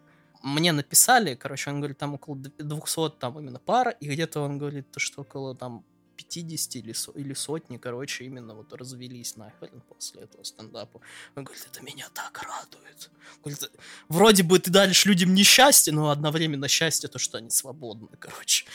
[0.44, 4.58] мне написали, короче, он говорит, там около д- 200 там именно пар, и где-то он
[4.58, 5.84] говорит, то, что около там
[6.16, 11.02] 50 или, со- или сотни, короче, именно вот развелись нахрен после этого стендапа.
[11.36, 13.10] Он говорит, это меня так радует.
[13.44, 13.72] Говорит,
[14.10, 18.66] вроде бы ты даришь людям несчастье, но одновременно счастье то, что они свободны, короче.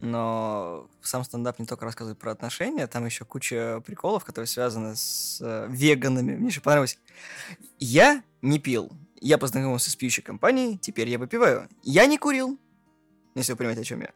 [0.00, 5.40] Но сам стендап не только рассказывает про отношения, там еще куча приколов, которые связаны с
[5.42, 6.36] э, веганами.
[6.36, 6.98] Мне еще понравилось.
[7.78, 8.90] Я не пил.
[9.20, 11.68] Я познакомился с пьющей компанией, теперь я выпиваю.
[11.82, 12.58] Я не курил.
[13.34, 14.10] Если вы понимаете, о чем я.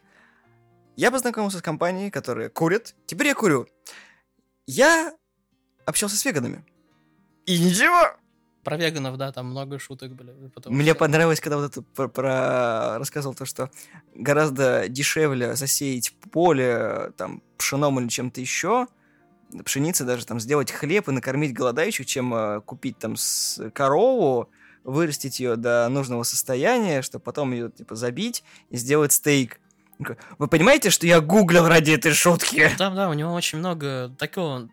[0.97, 3.67] Я познакомился с компанией, которые курят, теперь я курю.
[4.67, 5.13] Я
[5.87, 6.65] общался с веганами.
[7.47, 8.17] И ничего.
[8.63, 10.33] Про веганов, да, там много шуток были.
[10.55, 13.71] потому Мне что- понравилось, когда вот это про, про- рассказывал то, что
[14.15, 18.87] гораздо дешевле засеять поле там пшеном или чем-то еще,
[19.67, 24.49] пшеницы даже там сделать хлеб и накормить голодающих, чем э, купить там с корову,
[24.85, 29.61] вырастить ее до нужного состояния, чтобы потом ее типа забить и сделать стейк.
[30.39, 32.71] Вы понимаете, что я гуглил ради этой шутки?
[32.79, 34.69] Там, да, у него очень много такого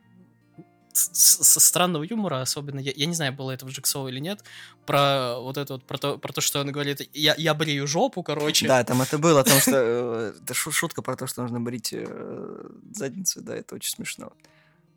[0.93, 4.43] со странного юмора, особенно, я, я не знаю, было это в Джексоу или нет,
[4.85, 8.23] про вот это вот, про то, про то, что он говорит, я, я брею жопу,
[8.23, 8.67] короче.
[8.67, 11.59] Да, там это было, о том, что э, это шу- шутка про то, что нужно
[11.59, 14.33] брить э, задницу, да, это очень смешно.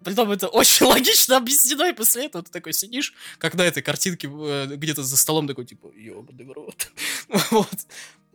[0.02, 4.28] Притом это очень логично объяснено, и после этого ты такой сидишь, как на этой картинке
[4.28, 6.90] э, где-то за столом такой, типа, ёбаный в рот.
[7.50, 7.68] вот.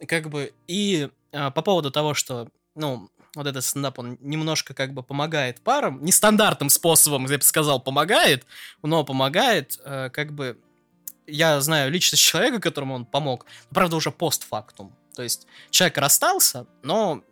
[0.08, 5.04] Как бы, и по поводу того, что, ну, вот этот стендап, он немножко как бы
[5.04, 8.46] помогает парам, нестандартным способом, я бы сказал, помогает,
[8.82, 10.60] но помогает, э, как бы,
[11.28, 14.96] я знаю личность человека, которому он помог, правда, уже постфактум.
[15.16, 17.24] То есть человек расстался, но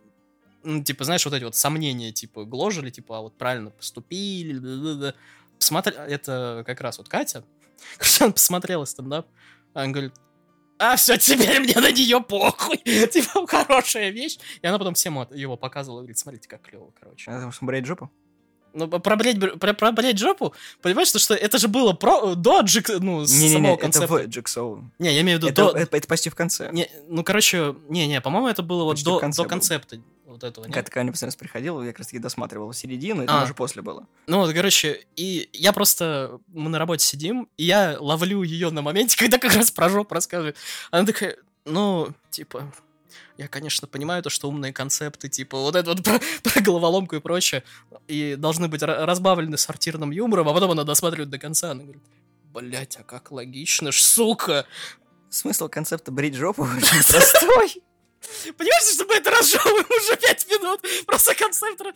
[0.62, 5.14] ну, типа, знаешь, вот эти вот сомнения, типа, гложили, типа, а вот правильно поступили.
[5.58, 7.44] Посмотри, это как раз вот Катя,
[7.98, 9.26] когда она посмотрела стендап,
[9.74, 10.14] она говорит,
[10.78, 12.76] а, все, теперь мне на нее похуй.
[13.12, 14.38] Типа, хорошая вещь.
[14.62, 17.30] И она потом всем его показывала, говорит, смотрите, как клево, короче.
[17.30, 18.10] Потому что брать жопу?
[18.78, 22.60] Ну, про брать, про, про брать жопу, понимаешь, что, что это же было про, до
[22.60, 24.14] джик, ну, с Не-не-не, самого это концепта.
[24.14, 24.84] в Джексоу.
[24.98, 25.78] Не, я имею в виду Это, до...
[25.78, 26.70] это, это почти в конце.
[26.72, 30.64] Не, ну, короче, не-не, по-моему, это было вот Почти в до, до концепта вот этого.
[30.64, 30.74] нет?
[30.74, 33.44] Когда ко мне постоянно приходил, я как раз таки досматривал середину, и там А.
[33.44, 34.06] уже после было.
[34.26, 36.38] Ну вот, короче, и я просто...
[36.48, 40.14] Мы на работе сидим, и я ловлю ее на моменте, когда как раз про жопу
[40.14, 40.56] рассказывает.
[40.90, 42.72] Она такая, ну, типа...
[43.38, 47.20] Я, конечно, понимаю то, что умные концепты, типа, вот это вот про, про головоломку и
[47.20, 47.62] прочее,
[48.08, 52.02] и должны быть ра- разбавлены сортирным юмором, а потом она досматривает до конца, она говорит,
[52.52, 54.66] блять, а как логично ж, сука!
[55.30, 57.82] Смысл концепта брить жопу очень простой.
[58.56, 60.80] Понимаете, что мы это разжевываем уже пять минут?
[61.06, 61.78] Просто концепт...
[61.78, 61.94] Тут,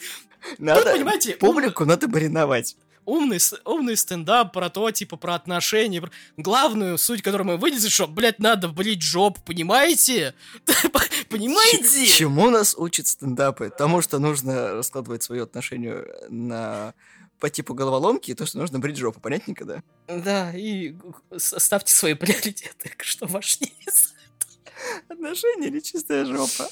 [0.59, 2.77] Надо понимаете, публику надо мариновать.
[3.05, 6.01] Умный, умный стендап про то, типа, про отношения.
[6.01, 10.35] про- Главную суть, которую мы вынесли, что, блядь, надо брить жопу, понимаете?
[11.29, 12.07] Понимаете?
[12.09, 13.71] Чему нас учат стендапы?
[13.77, 16.93] Тому, что нужно раскладывать свое отношение на
[17.41, 19.19] по типу головоломки, и то, что нужно брить жопу.
[19.19, 19.83] Понятненько, да?
[20.07, 20.95] Да, и
[21.39, 23.73] ставьте свои приоритеты, что важнее.
[25.09, 26.69] Отношения или чистая жопа?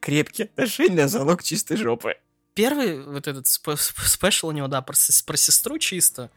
[0.00, 2.14] Крепкие отношения– залог чистой жопы.
[2.56, 4.94] Первый вот этот сп- сп- спешл у него, да, про,
[5.26, 6.28] про сестру чисто, э,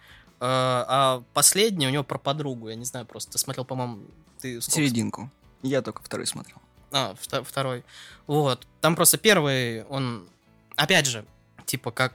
[0.42, 2.68] а последний у него про подругу.
[2.68, 4.04] Я не знаю, просто ты смотрел, по-моему,
[4.40, 5.32] ты сколько Серединку.
[5.64, 6.58] Я только второй смотрел.
[6.92, 7.86] А, вто- второй.
[8.28, 8.68] Вот.
[8.82, 10.28] Там просто первый, он,
[10.76, 11.26] опять же,
[11.66, 12.14] типа, как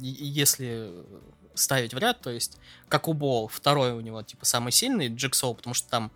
[0.00, 0.92] если
[1.54, 5.54] ставить в ряд, то есть, как у Бол, второй у него, типа, самый сильный, Джексоу,
[5.54, 6.10] потому что там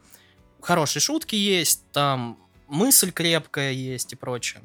[0.61, 4.63] хорошие шутки есть, там мысль крепкая есть и прочее.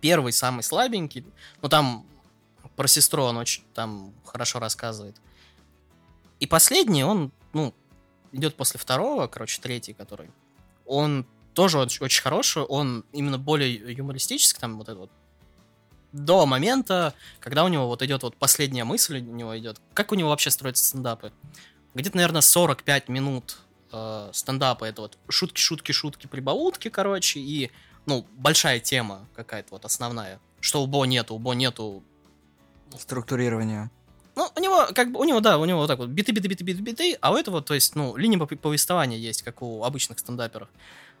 [0.00, 1.24] Первый самый слабенький,
[1.62, 2.06] но там
[2.76, 5.16] про сестру он очень там хорошо рассказывает.
[6.38, 7.74] И последний, он, ну,
[8.32, 10.30] идет после второго, короче, третий, который,
[10.86, 15.10] он тоже очень, очень хороший, он именно более юмористический, там вот это вот
[16.12, 19.80] до момента, когда у него вот идет вот последняя мысль у него идет.
[19.94, 21.32] Как у него вообще строятся стендапы?
[21.94, 23.58] Где-то, наверное, 45 минут
[23.92, 27.70] э, стендапа это вот шутки, шутки, шутки, прибаутки, короче, и,
[28.10, 30.40] ну, большая тема какая-то вот основная.
[30.60, 32.02] Что у Бо нету, у Бо нету...
[32.98, 33.88] Структурирование.
[34.34, 36.48] Ну, у него, как бы, у него, да, у него вот так вот биты, биты,
[36.48, 40.18] биты, биты, биты, а у этого, то есть, ну, линия повествования есть, как у обычных
[40.18, 40.68] стендаперов.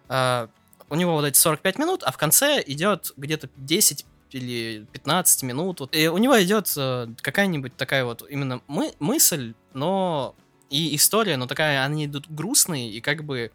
[0.08, 0.48] А,
[0.88, 5.78] у него вот эти 45 минут, а в конце идет где-то 10 или 15 минут.
[5.78, 5.94] Вот.
[5.94, 10.34] И у него идет э, какая-нибудь такая вот именно мы мысль, но
[10.70, 13.52] и история, но такая, они идут грустные и как бы,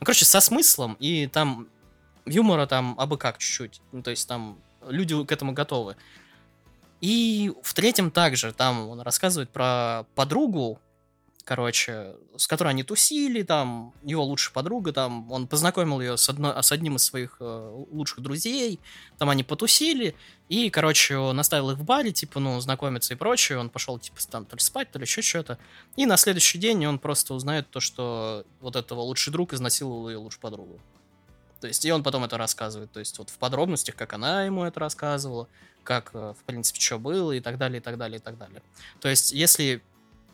[0.00, 1.68] ну, короче, со смыслом, и там
[2.28, 3.80] юмора там абы как чуть-чуть.
[3.92, 5.96] Ну, то есть там люди к этому готовы.
[7.00, 10.80] И в третьем также, там он рассказывает про подругу,
[11.48, 16.60] короче, с которой они тусили, там, его лучшая подруга, там, он познакомил ее с, одно,
[16.60, 18.78] с одним из своих э, лучших друзей,
[19.16, 20.14] там они потусили,
[20.50, 24.18] и, короче, он оставил их в баре, типа, ну, знакомиться и прочее, он пошел, типа,
[24.30, 25.56] там, то ли спать, то ли еще что-то,
[25.96, 30.18] и на следующий день он просто узнает то, что вот этого лучший друг изнасиловал ее
[30.18, 30.78] лучшую подругу.
[31.60, 34.64] То есть, и он потом это рассказывает, то есть, вот в подробностях, как она ему
[34.64, 35.48] это рассказывала,
[35.82, 38.62] как, э, в принципе, что было, и так далее, и так далее, и так далее.
[39.00, 39.82] То есть, если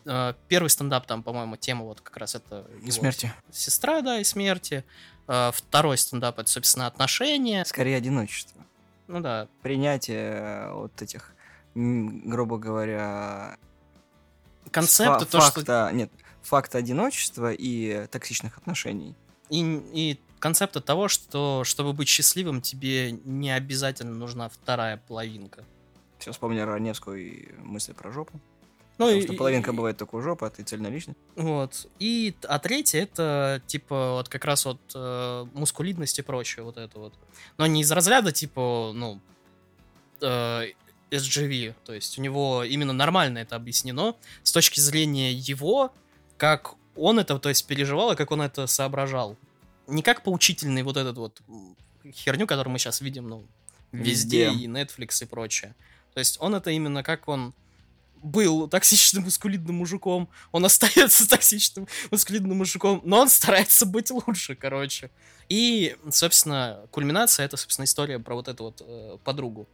[0.05, 2.67] э, первый стендап, там, по-моему, тема вот как раз это...
[2.81, 3.33] Его смерти.
[3.51, 4.83] Сестра, да, и смерти.
[5.27, 7.63] Э, второй стендап, это, собственно, отношения.
[7.65, 8.61] Скорее, одиночество.
[9.07, 9.47] Ну да.
[9.61, 11.33] Принятие вот этих,
[11.73, 13.57] грубо говоря...
[14.71, 15.91] Концепта, то, факта, что...
[15.93, 16.11] Нет,
[16.41, 19.15] факта одиночества и токсичных отношений.
[19.49, 19.61] И,
[19.93, 25.63] и концепта того, что чтобы быть счастливым, тебе не обязательно нужна вторая половинка.
[26.19, 28.39] Все вспомнил Раневскую и мысли про жопу.
[28.97, 31.15] Ну, Потому и, что половинка и, бывает только у жопы, а ты цельно личный.
[31.35, 31.87] Вот.
[31.99, 36.97] И, а третье это, типа, вот как раз вот э, мускулидность и прочее, вот это
[36.97, 37.13] вот.
[37.57, 39.19] Но не из разряда, типа, ну,
[40.21, 40.67] э,
[41.11, 45.93] SGV, то есть у него именно нормально это объяснено с точки зрения его,
[46.37, 49.35] как он это, то есть, переживал и как он это соображал.
[49.87, 51.41] Не как поучительный вот этот вот
[52.11, 53.45] херню, которую мы сейчас видим, ну,
[53.91, 54.65] везде, везде.
[54.65, 55.75] и Netflix и прочее.
[56.13, 57.53] То есть он это именно как он
[58.25, 65.11] был токсичным мускулидным мужиком, он остается токсичным мускулидным мужиком, но он старается быть лучше, короче.
[65.47, 69.67] И, собственно, кульминация это, собственно, история про вот эту вот э, подругу.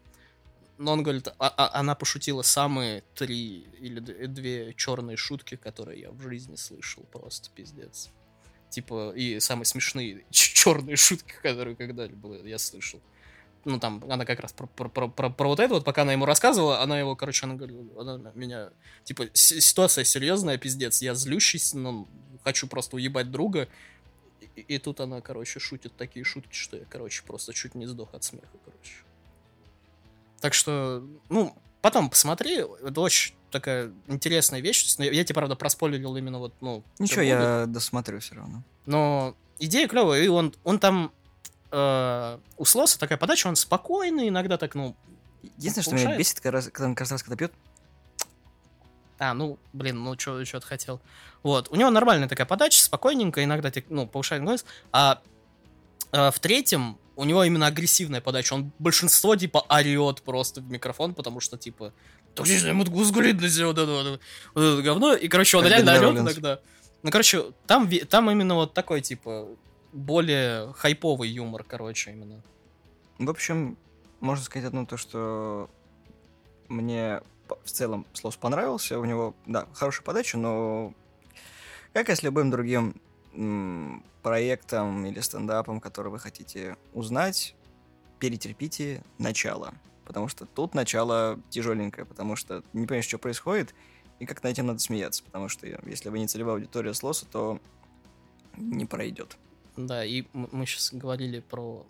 [0.78, 6.12] Но он говорит, а, а, она пошутила самые три или две черные шутки, которые я
[6.12, 8.10] в жизни слышал, просто пиздец.
[8.72, 13.00] Типа, и самые смешные черные шутки, которые когда-либо я слышал
[13.66, 16.14] ну, там, она как раз про, про, про, про, про вот это вот, пока она
[16.14, 18.72] ему рассказывала, она его, короче, она говорила, она меня,
[19.04, 22.08] типа, ситуация серьезная, пиздец, я злющийся, ну,
[22.44, 23.68] хочу просто уебать друга,
[24.56, 28.14] и, и тут она, короче, шутит такие шутки, что я, короче, просто чуть не сдох
[28.14, 28.94] от смеха, короче.
[30.40, 34.84] Так что, ну, потом посмотри, это очень такая интересная вещь.
[34.84, 36.84] есть, ну, я тебе, правда, проспойлерил именно вот, ну...
[37.00, 38.64] Ничего, я досмотрю все равно.
[38.86, 41.12] Но идея клевая, и он, он там
[41.72, 44.96] э, у Слоса такая подача, он спокойный, иногда так, ну,
[45.58, 47.54] Единственное, что меня бесит, когда, когда он каждый раз, когда пьет...
[49.18, 51.00] А, ну, блин, ну, что ты хотел.
[51.44, 54.66] Вот, у него нормальная такая подача, спокойненькая, иногда, ну, повышает голос.
[54.92, 55.22] А
[56.12, 58.54] э, в третьем у него именно агрессивная подача.
[58.54, 61.94] Он большинство, типа, орет просто в микрофон, потому что, типа,
[63.68, 64.22] вот это, вот,
[64.54, 65.14] вот это говно.
[65.14, 66.60] И, короче, он реально орет иногда.
[67.04, 69.48] Ну, короче, там, там именно вот такой, типа,
[69.92, 72.44] более хайповый юмор, короче, именно.
[73.18, 73.78] В общем,
[74.20, 75.70] можно сказать одно то, что
[76.70, 77.22] мне
[77.64, 79.00] в целом Слос понравился.
[79.00, 80.94] У него, да, хорошая подача, но
[81.94, 83.02] как и с любым другим
[84.22, 87.56] проектом или стендапом, который вы хотите узнать,
[88.20, 89.74] перетерпите начало.
[90.06, 93.74] Потому что тут начало тяжеленькое, потому что не понимаешь, что происходит,
[94.20, 95.24] и как над этим надо смеяться.
[95.24, 97.60] Потому что если вы не целевая аудитория Слоса, то
[98.58, 99.38] не пройдет.
[99.78, 101.88] Да, и мы сейчас говорили про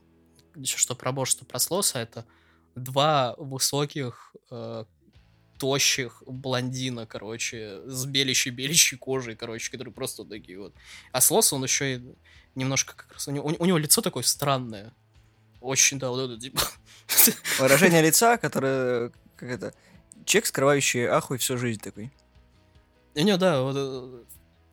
[0.63, 2.25] что про Бош, что про Слоса, это
[2.75, 4.85] два высоких, э,
[5.61, 10.73] тощих блондина, короче, с белящей-белящей кожей, короче, которые просто такие вот.
[11.11, 12.01] А Слос, он еще и
[12.55, 13.27] немножко как раз...
[13.27, 14.91] У него, у него лицо такое странное.
[15.61, 16.61] Очень, да, вот это, типа...
[17.59, 19.73] Выражение лица, которое, как это,
[20.25, 22.11] человек, скрывающий ахуй всю жизнь такой.
[23.13, 24.23] У него, да, вот э,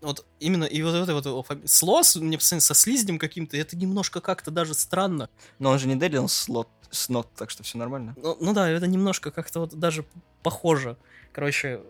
[0.01, 1.47] вот именно, и вот это вот.
[1.67, 5.29] Слос, мне постоянно со слизнем каким-то, это немножко как-то даже странно.
[5.59, 8.15] Но он же не Дели, он слот, снот, так что все нормально.
[8.17, 10.07] Ну, ну да, это немножко как-то вот даже
[10.43, 10.97] похоже.
[11.33, 11.81] Короче,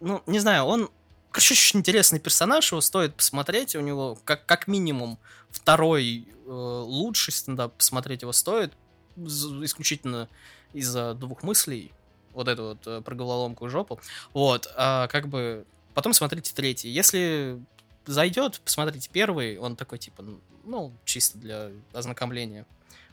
[0.00, 0.90] ну, не знаю, он
[1.36, 3.76] Короче, очень интересный персонаж, его стоит посмотреть.
[3.76, 5.18] У него как, как минимум
[5.50, 8.72] второй э, лучший стендап посмотреть его стоит.
[9.18, 10.30] Исключительно
[10.72, 11.92] из-за двух мыслей.
[12.32, 14.00] Вот эту вот э, про головоломку и жопу.
[14.32, 15.66] Вот, а как бы...
[15.92, 16.88] Потом смотрите третий.
[16.88, 17.60] Если
[18.06, 19.58] зайдет, посмотрите первый.
[19.58, 20.24] Он такой, типа,
[20.64, 22.64] ну, чисто для ознакомления.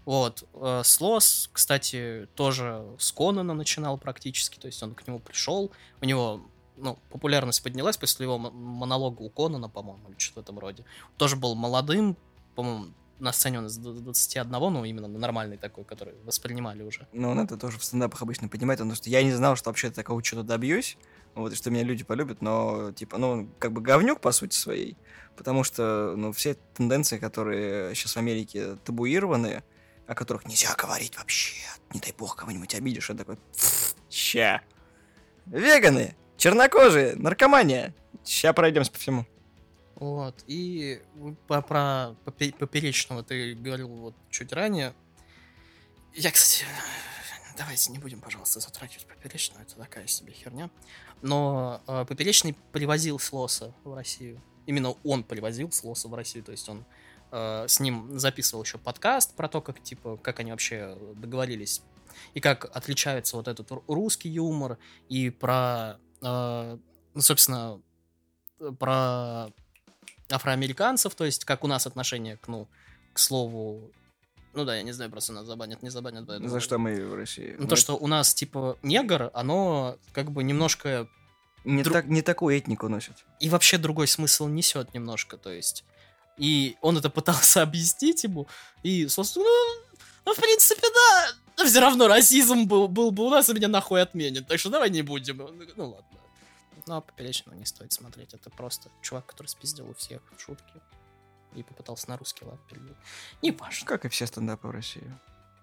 [0.06, 0.44] Вот.
[0.54, 4.60] э, Слос, кстати, тоже с Конана начинал практически.
[4.60, 5.72] То есть он к нему пришел.
[6.02, 6.42] У него
[6.76, 10.86] ну, популярность поднялась после его монолога у Конана, по-моему, или что-то в этом роде.
[11.18, 12.18] Тоже был молодым,
[12.56, 12.88] по-моему,
[13.20, 17.08] на сцене он из д- 21, ну, именно нормальный такой, который воспринимали уже.
[17.14, 19.92] Но он это тоже в стендапах обычно понимает, потому что я не знал, что вообще
[19.92, 20.98] такого что-то добьюсь,
[21.36, 24.56] вот, и что меня люди полюбят, но, типа, ну, он как бы говнюк по сути
[24.56, 24.98] своей,
[25.38, 29.64] потому что, ну, все тенденции, которые сейчас в Америке табуированы,
[30.08, 31.56] о которых нельзя говорить вообще,
[31.94, 34.62] не дай бог кого-нибудь обидишь, я такой, «Пф, ща.
[35.46, 37.94] Веганы, чернокожие, наркомания,
[38.26, 39.26] ща пройдемся по всему.
[39.96, 40.44] Вот.
[40.48, 41.02] И
[41.48, 44.94] про попе- поперечного ты говорил вот чуть ранее.
[46.14, 46.66] Я, кстати,
[47.58, 50.70] давайте не будем, пожалуйста, затрагивать поперечного, это такая себе херня.
[51.22, 54.42] Но э, поперечный привозил Слоса в Россию.
[54.66, 56.86] Именно он привозил Слоса в Россию, то есть он
[57.36, 61.82] э, с ним записывал еще подкаст про то, как типа как они вообще договорились
[62.36, 64.78] и как отличается вот этот ру- русский юмор
[65.10, 66.78] и про, э,
[67.16, 67.82] ну, собственно,
[68.80, 69.48] про
[70.30, 72.68] афроамериканцев, то есть как у нас отношение к, ну,
[73.14, 73.92] к слову,
[74.54, 76.26] ну да, я не знаю, просто нас забанят, не забанят.
[76.28, 77.56] поэтому- За что мы в России?
[77.58, 81.08] Ну, то, что у нас, типа, негр, оно как бы немножко...
[81.66, 83.26] Не, дру- так, не такую этнику носят.
[83.40, 85.84] И вообще другой смысл несет немножко, то есть...
[86.38, 88.48] И он это пытался объяснить ему,
[88.82, 89.84] и, собственно, ну,
[90.26, 93.68] ну, в принципе, да, но все равно расизм был, был бы у нас, и меня
[93.68, 95.38] нахуй отменят, так что давай не будем.
[95.76, 96.20] Ну, ладно.
[96.86, 100.82] Ну, а поперечного не стоит смотреть, это просто чувак, который спиздил у всех шутки
[101.56, 102.96] и попытался на русский лад перевести.
[103.42, 103.88] Не важно.
[103.88, 105.04] Как и все стендапы в России.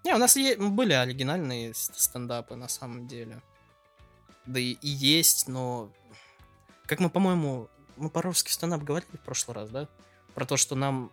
[0.04, 3.42] Не, у нас е- были оригинальные стендапы на самом деле.
[4.46, 5.92] Да и, и есть, но...
[6.86, 9.88] Как мы, по-моему, мы по русский стендап говорили в прошлый раз, да?
[10.34, 11.10] Про то, что нам...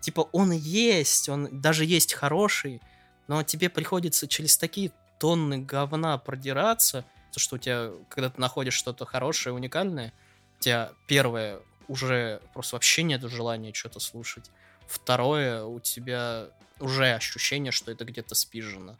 [0.00, 2.80] Типа, он есть, он даже есть хороший,
[3.28, 8.74] но тебе приходится через такие тонны говна продираться, то, что у тебя, когда ты находишь
[8.74, 10.12] что-то хорошее, уникальное,
[10.58, 14.50] у тебя первое уже просто вообще нет желания что-то слушать.
[14.86, 16.48] Второе, у тебя
[16.80, 18.96] уже ощущение, что это где-то спижено.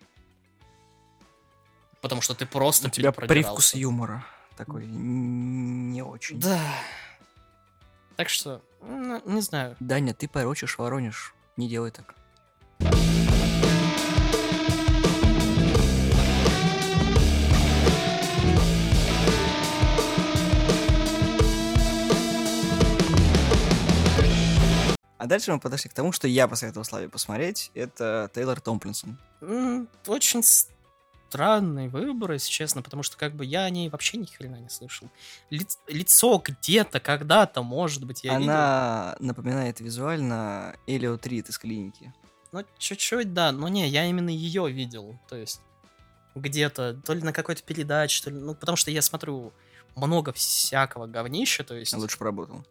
[2.00, 4.24] Потому что ты просто У тебя привкус юмора
[4.56, 6.38] такой не очень.
[6.38, 6.60] Да.
[8.16, 9.76] Так что, ну, не знаю.
[9.80, 11.34] Даня, ты порочишь, воронишь.
[11.56, 12.14] Не делай так.
[25.18, 27.70] А дальше мы подошли к тому, что я посоветовал Славе посмотреть.
[27.74, 29.18] Это Тейлор Томплинсон.
[29.40, 30.42] М, Очень
[31.32, 34.68] странный выбор, если честно, потому что как бы я о ней вообще ни хрена не
[34.68, 35.08] слышал.
[35.50, 38.52] Лиц- лицо где-то, когда-то, может быть, я видел.
[38.52, 42.12] Она напоминает визуально Элиот Рид из клиники.
[42.52, 43.50] Ну, чуть-чуть, да.
[43.50, 45.18] Но не, я именно ее видел.
[45.26, 45.62] То есть,
[46.34, 48.36] где-то, то ли на какой-то передаче, то ли...
[48.36, 49.54] Ну, потому что я смотрю
[49.96, 51.94] много всякого говнища, то есть...
[51.94, 52.62] Лучше поработал.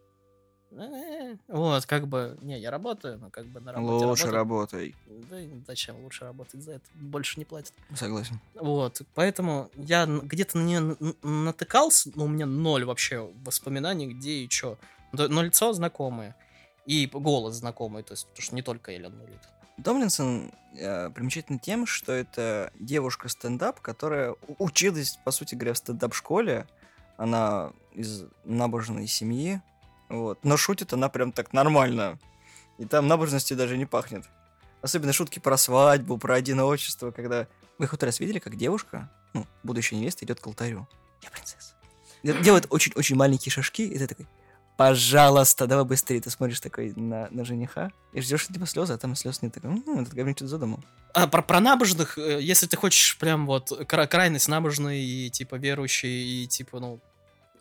[1.47, 2.37] Вот, как бы...
[2.41, 4.93] Не, я работаю, но как бы на работе Лучше работаю.
[4.93, 4.95] работай.
[5.29, 6.85] Да зачем лучше работать за это?
[6.93, 7.73] Больше не платят.
[7.95, 8.39] Согласен.
[8.55, 14.49] Вот, поэтому я где-то на нее натыкался, но у меня ноль вообще воспоминаний, где и
[14.49, 14.77] что.
[15.11, 16.35] Но лицо знакомое.
[16.85, 19.39] И голос знакомый, то есть, потому что не только Эллен Рид.
[19.77, 26.67] Домлинсон э, примечательна тем, что это девушка-стендап, которая училась, по сути говоря, в стендап-школе.
[27.17, 29.61] Она из набожной семьи,
[30.11, 30.39] вот.
[30.43, 32.19] но шутит она прям так нормально.
[32.77, 34.25] И там набожностью даже не пахнет.
[34.81, 37.47] Особенно шутки про свадьбу, про одиночество, когда...
[37.77, 40.87] Вы хоть раз видели, как девушка, ну, будущая невеста, идет к алтарю?
[41.23, 41.73] Я принцесса.
[42.23, 44.27] Де- Делает очень-очень маленькие шажки, и ты такой,
[44.77, 46.21] пожалуйста, давай быстрее.
[46.21, 49.53] Ты смотришь такой на, на жениха и ждешь типа слезы, а там слез нет.
[49.53, 50.79] Такой, «М, этот говнюк что-то задумал.
[51.13, 55.55] А про, про набожных, э, если ты хочешь прям вот кра- крайность набожный и типа
[55.55, 56.99] верующие и типа, ну,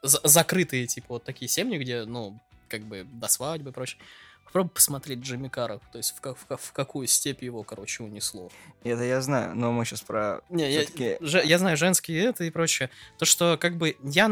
[0.03, 4.01] закрытые типа вот такие семьи, где, ну, как бы до свадьбы и прочее,
[4.44, 8.51] попробуй посмотреть Джимми Карра, то есть в, ка- в, в какую степь его, короче, унесло.
[8.82, 10.40] Это я знаю, но мы сейчас про...
[10.48, 10.82] Не, я,
[11.20, 12.90] же- я знаю женские это и прочее.
[13.18, 14.30] То, что как бы я...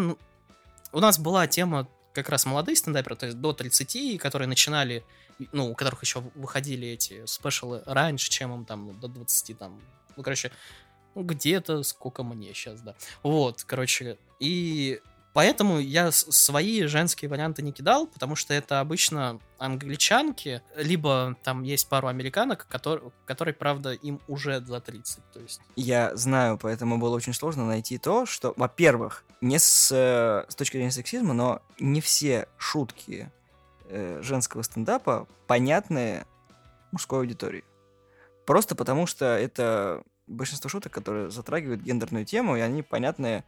[0.93, 5.05] У нас была тема как раз молодые стендаперы, то есть до 30, которые начинали,
[5.53, 9.81] ну, у которых еще выходили эти спешалы раньше, чем им там ну, до 20, там,
[10.17, 10.51] ну, короче,
[11.15, 12.95] ну, где-то сколько мне сейчас, да.
[13.23, 15.01] Вот, короче, и
[15.39, 21.89] Поэтому я свои женские варианты не кидал, потому что это обычно англичанки, либо там есть
[21.89, 25.21] пару американок, которые, которые правда, им уже за 30.
[25.33, 25.61] То есть...
[25.77, 30.91] Я знаю, поэтому было очень сложно найти то, что, во-первых, не с, с точки зрения
[30.91, 33.31] сексизма, но не все шутки
[33.89, 36.27] э, женского стендапа понятны
[36.91, 37.63] мужской аудитории.
[38.45, 43.45] Просто потому что это большинство шуток, которые затрагивают гендерную тему, и они понятны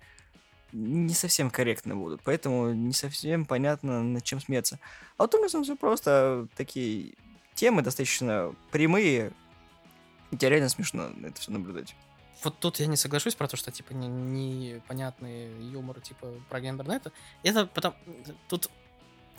[0.73, 4.79] не совсем корректно будут, поэтому не совсем понятно, над чем смеяться.
[5.17, 7.15] А вот у нас все просто такие
[7.55, 9.33] темы достаточно прямые,
[10.31, 11.95] и реально смешно это все наблюдать.
[12.43, 17.01] Вот тут я не соглашусь про то, что, типа, непонятный не юмор, типа, про гендерное
[17.43, 17.67] это.
[17.67, 17.95] Потом...
[18.49, 18.71] Тут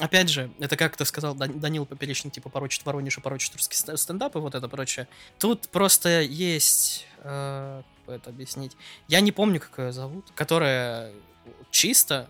[0.02, 4.36] Опять же, это как ты сказал, Данил Поперечный, типа, порочит Воронеж и порочит русский стендап
[4.36, 5.08] и вот это прочее.
[5.38, 7.06] Тут просто есть...
[7.20, 7.84] Э,
[8.14, 8.76] это объяснить?
[9.08, 11.12] Я не помню, как ее зовут, которая
[11.70, 12.30] чисто...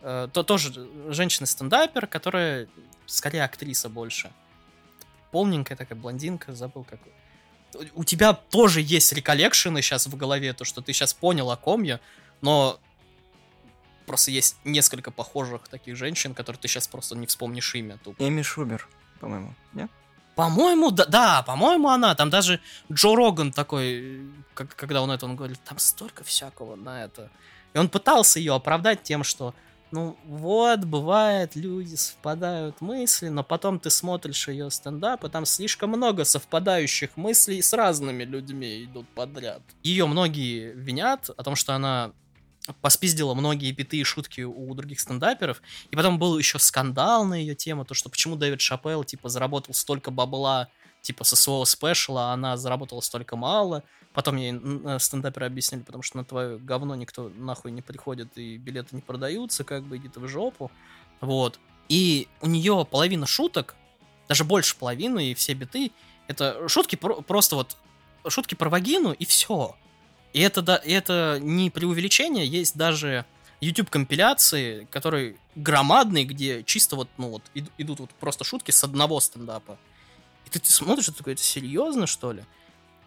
[0.00, 2.68] Э, то тоже женщина-стендапер, которая
[3.06, 4.30] скорее актриса больше.
[5.30, 7.00] Полненькая такая блондинка, забыл как...
[7.94, 11.82] У тебя тоже есть реколлекшены сейчас в голове, то, что ты сейчас понял, о ком
[11.82, 12.00] я,
[12.40, 12.80] но
[14.06, 17.98] Просто есть несколько похожих таких женщин, которые ты сейчас просто не вспомнишь имя.
[17.98, 18.22] Тупо.
[18.22, 18.88] Эми Шубер,
[19.20, 19.90] по-моему, нет?
[20.36, 22.14] По-моему, да, да, по-моему, она.
[22.14, 22.60] Там даже
[22.92, 24.20] Джо Роган такой,
[24.52, 27.30] как, когда он это, он говорит, там столько всякого на это.
[27.72, 29.54] И он пытался ее оправдать тем, что,
[29.90, 35.90] ну вот, бывает, люди совпадают мысли, но потом ты смотришь ее стендап, и там слишком
[35.90, 39.62] много совпадающих мыслей с разными людьми идут подряд.
[39.82, 42.12] Ее многие винят о том, что она
[42.80, 45.62] поспиздила многие биты и шутки у других стендаперов.
[45.90, 49.74] И потом был еще скандал на ее тему, то, что почему Дэвид Шапел, типа, заработал
[49.74, 50.68] столько бабла,
[51.02, 53.84] типа, со своего спешла, а она заработала столько мало.
[54.12, 58.56] Потом ей э, стендаперы объяснили, потому что на твое говно никто нахуй не приходит, и
[58.56, 60.70] билеты не продаются, как бы, иди ты в жопу.
[61.20, 61.60] Вот.
[61.88, 63.76] И у нее половина шуток,
[64.28, 65.92] даже больше половины, и все биты,
[66.26, 67.76] это шутки про- просто вот,
[68.28, 69.76] шутки про вагину, и все.
[70.36, 73.24] И это, да, это не преувеличение, есть даже
[73.62, 77.42] YouTube-компиляции, которые громадные, где чисто вот, ну вот,
[77.78, 79.78] идут вот просто шутки с одного стендапа.
[80.44, 82.44] И ты, ты смотришь, это такое, это серьезно, что ли?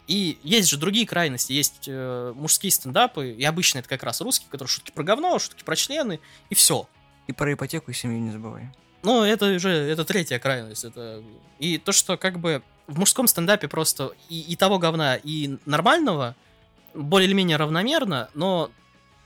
[0.08, 4.50] И есть же другие крайности, есть э, мужские стендапы, и обычно это как раз русские,
[4.50, 6.20] которые шутки про говно, шутки про члены,
[6.50, 6.90] и все.
[7.28, 8.72] И про ипотеку и семью не забывай.
[9.04, 10.84] Ну, это уже, это третья крайность.
[10.84, 11.24] Это...
[11.60, 16.36] И то, что как бы в мужском стендапе просто и, и того говна, и нормального–
[16.94, 18.72] более или менее равномерно, но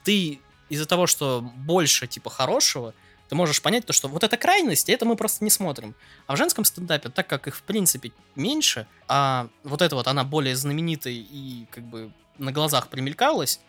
[0.04, 0.40] ты
[0.70, 2.94] из-за того, что больше типа хорошего,
[3.30, 5.96] ты можешь понять то, что вот эта крайность, это мы просто не смотрим.
[6.28, 10.24] А в женском стендапе, так как их в принципе меньше, а вот эта вот она
[10.24, 13.60] более знаменитая и как бы на глазах примелькалась,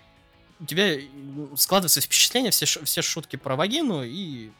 [0.60, 0.96] у тебя
[1.56, 4.50] складывается впечатление, все, все шутки про вагину, и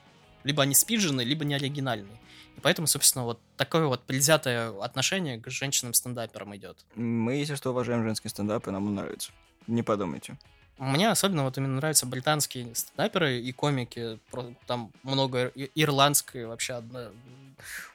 [0.45, 2.21] либо они спиджены, либо не оригинальные.
[2.57, 6.77] И поэтому, собственно, вот такое вот предвзятое отношение к женщинам-стендаперам идет.
[6.95, 9.33] Мы, если что, уважаем женский стендап, и нам он нравится.
[9.67, 10.37] Не подумайте.
[10.79, 14.19] Мне особенно вот именно нравятся британские стендаперы и комики.
[14.67, 17.11] Там много ирландской вообще одна.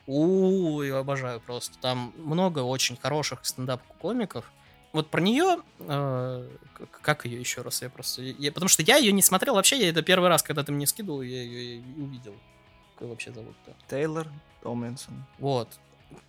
[0.07, 1.77] У, я обожаю просто.
[1.79, 4.45] Там много очень хороших стендап-комиков.
[4.91, 6.49] Вот про нее, э,
[7.01, 9.89] как ее еще раз, я просто, я, потому что я ее не смотрел вообще, я
[9.89, 12.35] это первый раз, когда ты мне скидывал, я ее увидел.
[12.95, 13.75] Как ее вообще зовут-то?
[13.87, 14.27] Тейлор
[14.63, 15.25] Томлинсон.
[15.37, 15.69] Вот.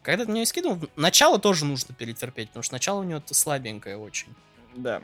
[0.02, 4.34] Когда ты мне скидывал, начало тоже нужно перетерпеть, потому что начало у него слабенькое очень.
[4.74, 5.00] Да.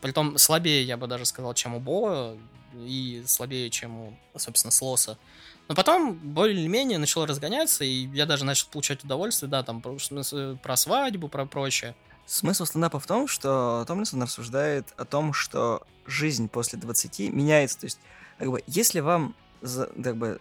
[0.00, 2.36] Притом слабее, я бы даже сказал, чем у Боа,
[2.76, 5.18] и слабее, чем у, собственно, Слоса.
[5.68, 9.96] Но потом более-менее начало разгоняться, и я даже начал получать удовольствие, да, там про,
[10.62, 11.94] про свадьбу, про прочее.
[12.26, 17.80] Смысл стендапа в том, что Томлинсон рассуждает о том, что жизнь после 20 меняется.
[17.80, 17.98] То есть,
[18.38, 19.34] как бы, если вам
[20.02, 20.40] как бы,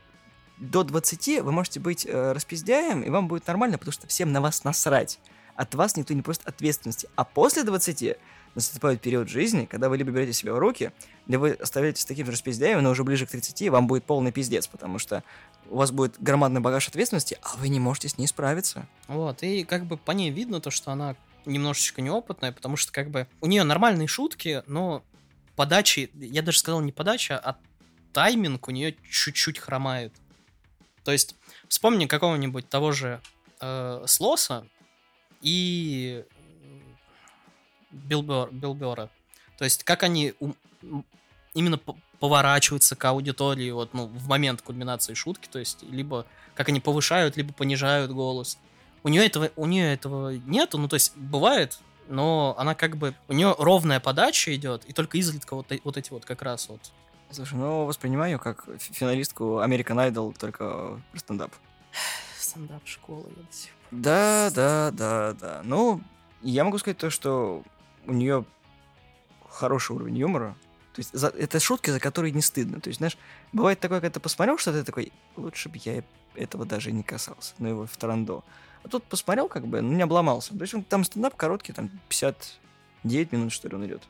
[0.57, 4.41] до 20 вы можете быть э, распиздяем, и вам будет нормально, потому что всем на
[4.41, 5.19] вас насрать.
[5.55, 7.07] От вас никто не просит ответственности.
[7.15, 8.17] А после 20
[8.55, 10.91] наступает период жизни, когда вы либо берете себя в руки,
[11.27, 14.31] либо вы оставляетесь таким же распиздяем, но уже ближе к 30 и вам будет полный
[14.31, 15.23] пиздец, потому что
[15.69, 18.87] у вас будет громадный багаж ответственности, а вы не можете с ней справиться.
[19.07, 21.15] Вот, и как бы по ней видно то, что она
[21.45, 25.03] немножечко неопытная, потому что как бы у нее нормальные шутки, но
[25.55, 27.57] подачи, я даже сказал не подача, а
[28.11, 30.13] тайминг у нее чуть-чуть хромает.
[31.03, 31.35] То есть
[31.67, 33.21] вспомни какого-нибудь того же
[33.59, 34.65] э, Слоса
[35.41, 36.23] и
[37.91, 39.09] Билбер, Билбера.
[39.57, 40.53] То есть как они у,
[41.53, 41.79] именно
[42.19, 46.25] поворачиваются к аудитории вот, ну, в момент кульминации шутки, то есть либо
[46.55, 48.57] как они повышают, либо понижают голос.
[49.03, 53.13] У нее этого, у нее этого нету, ну то есть бывает, но она как бы
[53.27, 56.79] у нее ровная подача идет, и только изредка вот, вот эти вот как раз вот
[57.31, 61.51] Слушай, ну, воспринимаю как фи- финалистку American Idol, только про стендап.
[62.37, 63.87] Стендап школа, я до сих пор.
[63.91, 65.61] Да, да, да, да.
[65.63, 65.99] Ну,
[66.43, 67.63] я могу сказать то, что
[68.05, 68.45] у нее
[69.49, 70.55] хороший уровень юмора.
[70.93, 72.79] То есть за- это шутки, за которые не стыдно.
[72.79, 73.17] То есть, знаешь,
[73.51, 76.03] бывает такое, когда ты посмотрел что-то, ты такой, лучше бы я
[76.35, 77.53] этого даже не касался.
[77.57, 78.43] Ну, его в тарандо.
[78.83, 80.53] А тут посмотрел, как бы, ну, не обломался.
[80.55, 84.03] То есть он, там стендап короткий, там 59 минут, что ли, он идет.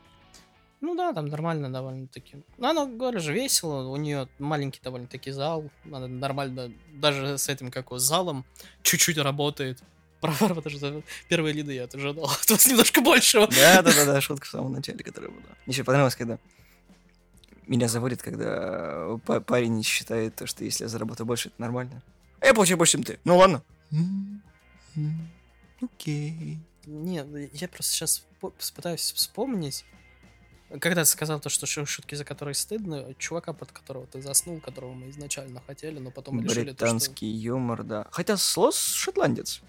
[0.80, 2.42] Ну да, там нормально довольно-таки.
[2.58, 3.88] Ну, оно, говорю же, весело.
[3.88, 5.70] У нее маленький довольно-таки зал.
[5.90, 8.44] Она нормально, даже с этим, как его, залом,
[8.82, 9.82] чуть-чуть работает.
[10.20, 13.46] Правда, потому что первые лиды я тоже ожидал от вас немножко большего.
[13.46, 15.42] Да, да, да, да, шутка в самом начале, которая была.
[15.66, 16.38] Еще понравилось, когда
[17.66, 22.02] меня заводит, когда па- парень считает то, что если я заработаю больше, это нормально.
[22.40, 23.18] А я получаю больше, чем ты.
[23.24, 23.62] Ну ладно.
[25.80, 26.58] Окей.
[26.86, 28.24] Нет, я просто сейчас
[28.74, 29.84] пытаюсь вспомнить.
[30.80, 34.60] Когда ты сказал то, что шу- шутки, за которые стыдно, чувака, под которого ты заснул,
[34.60, 36.84] которого мы изначально хотели, но потом решили, то, что...
[36.86, 38.06] Британский юмор, да.
[38.10, 39.62] Хотя слос шотландец.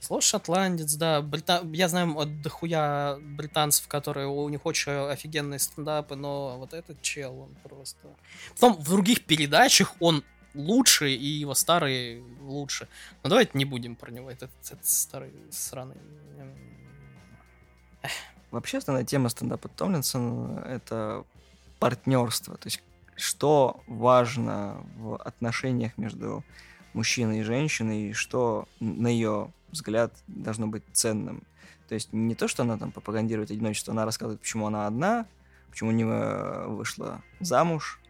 [0.00, 1.20] Слово шотландец, да.
[1.20, 1.62] Брита...
[1.72, 7.38] Я знаю от дохуя британцев, которые у них очень офигенные стендапы, но вот этот чел,
[7.38, 8.08] он просто...
[8.54, 10.24] Потом в других передачах он
[10.54, 12.88] лучше, и его старые лучше.
[13.22, 15.96] Но давайте не будем про него, этот, этот старый сраный...
[18.50, 21.24] Вообще основная тема стендапа Томлинсона— это
[21.78, 22.56] партнерство.
[22.56, 22.82] То есть
[23.14, 26.44] что важно в отношениях между
[26.94, 31.44] мужчиной и женщиной, и что, на ее взгляд, должно быть ценным.
[31.88, 35.26] То есть не то, что она там пропагандирует одиночество, она рассказывает, почему она одна,
[35.70, 38.00] почему не вышла замуж.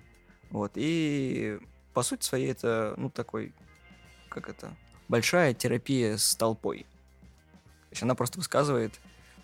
[0.50, 0.72] Вот.
[0.74, 1.58] И
[1.92, 3.52] по сути своей это, ну, такой,
[4.28, 4.74] как это,
[5.08, 6.80] большая терапия с толпой.
[7.90, 9.00] То есть она просто высказывает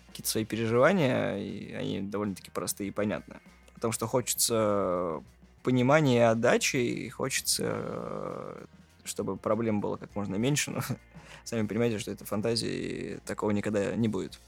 [0.07, 3.41] какие-то свои переживания, и они довольно-таки простые и понятные.
[3.73, 5.21] Потому что хочется
[5.63, 8.67] понимания и отдачи, и хочется,
[9.03, 10.81] чтобы проблем было как можно меньше, но
[11.43, 14.39] сами понимаете, что это фантазия, и такого никогда не будет.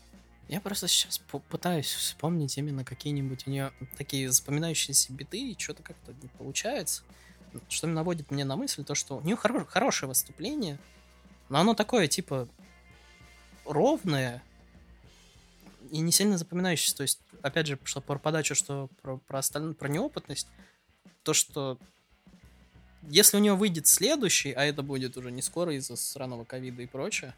[0.48, 6.14] Я просто сейчас пытаюсь вспомнить именно какие-нибудь у нее такие запоминающиеся биты, и что-то как-то
[6.24, 7.04] не получается.
[7.68, 10.78] Что наводит мне на мысль, то, что у нее хоро- хорошее выступление,
[11.50, 12.48] но оно такое, типа,
[13.66, 14.44] ровное
[15.92, 16.98] и не сильно запоминающееся.
[16.98, 20.48] То есть, опять же, что про подачу, что про, про остальное, про неопытность,
[21.24, 21.78] то, что
[23.04, 26.86] если у нее выйдет следующий, а это будет уже не скоро из-за сраного ковида и
[26.86, 27.34] прочее,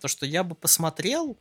[0.00, 1.36] то что я бы посмотрел,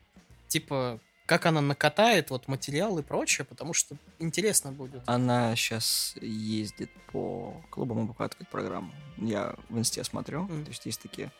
[0.47, 0.99] типа,
[1.29, 5.03] как она накатает вот материал и прочее, потому что интересно будет.
[5.05, 8.91] Она сейчас ездит по клубам и выкладывает программу.
[9.17, 10.63] Я в инсте смотрю, mm.
[10.63, 11.31] то есть есть такие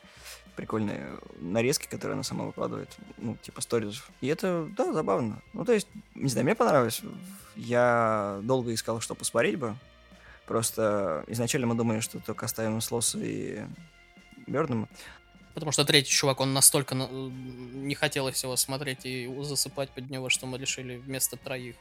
[0.54, 2.88] прикольные нарезки, которые она сама выкладывает,
[3.18, 4.04] ну, типа сторис.
[4.20, 5.42] И это, да, забавно.
[5.54, 7.02] Ну, то есть, не знаю, мне понравилось.
[7.56, 9.74] Я долго искал, что посмотреть бы.
[10.46, 13.64] Просто изначально мы думали, что только оставим Слоса и
[14.46, 14.88] Бёрдом.
[15.54, 20.46] Потому что третий чувак, он настолько не хотелось его смотреть и засыпать под него, что
[20.46, 21.76] мы решили вместо троих.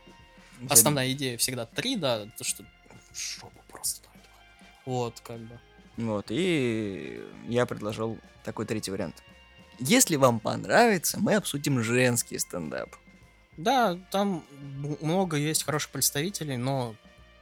[0.59, 0.67] Я...
[0.69, 2.63] Основная идея всегда три, да, то что
[3.13, 4.07] жопу просто
[4.85, 5.59] Вот, как бы.
[5.97, 9.23] Вот, и я предложил такой третий вариант.
[9.79, 12.89] Если вам понравится, мы обсудим женский стендап.
[13.57, 14.43] Да, там
[15.01, 16.95] много есть хороших представителей, но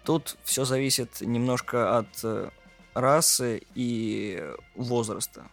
[0.07, 2.49] Тут все зависит немножко от э,
[2.93, 4.41] расы и
[4.73, 5.45] возраста.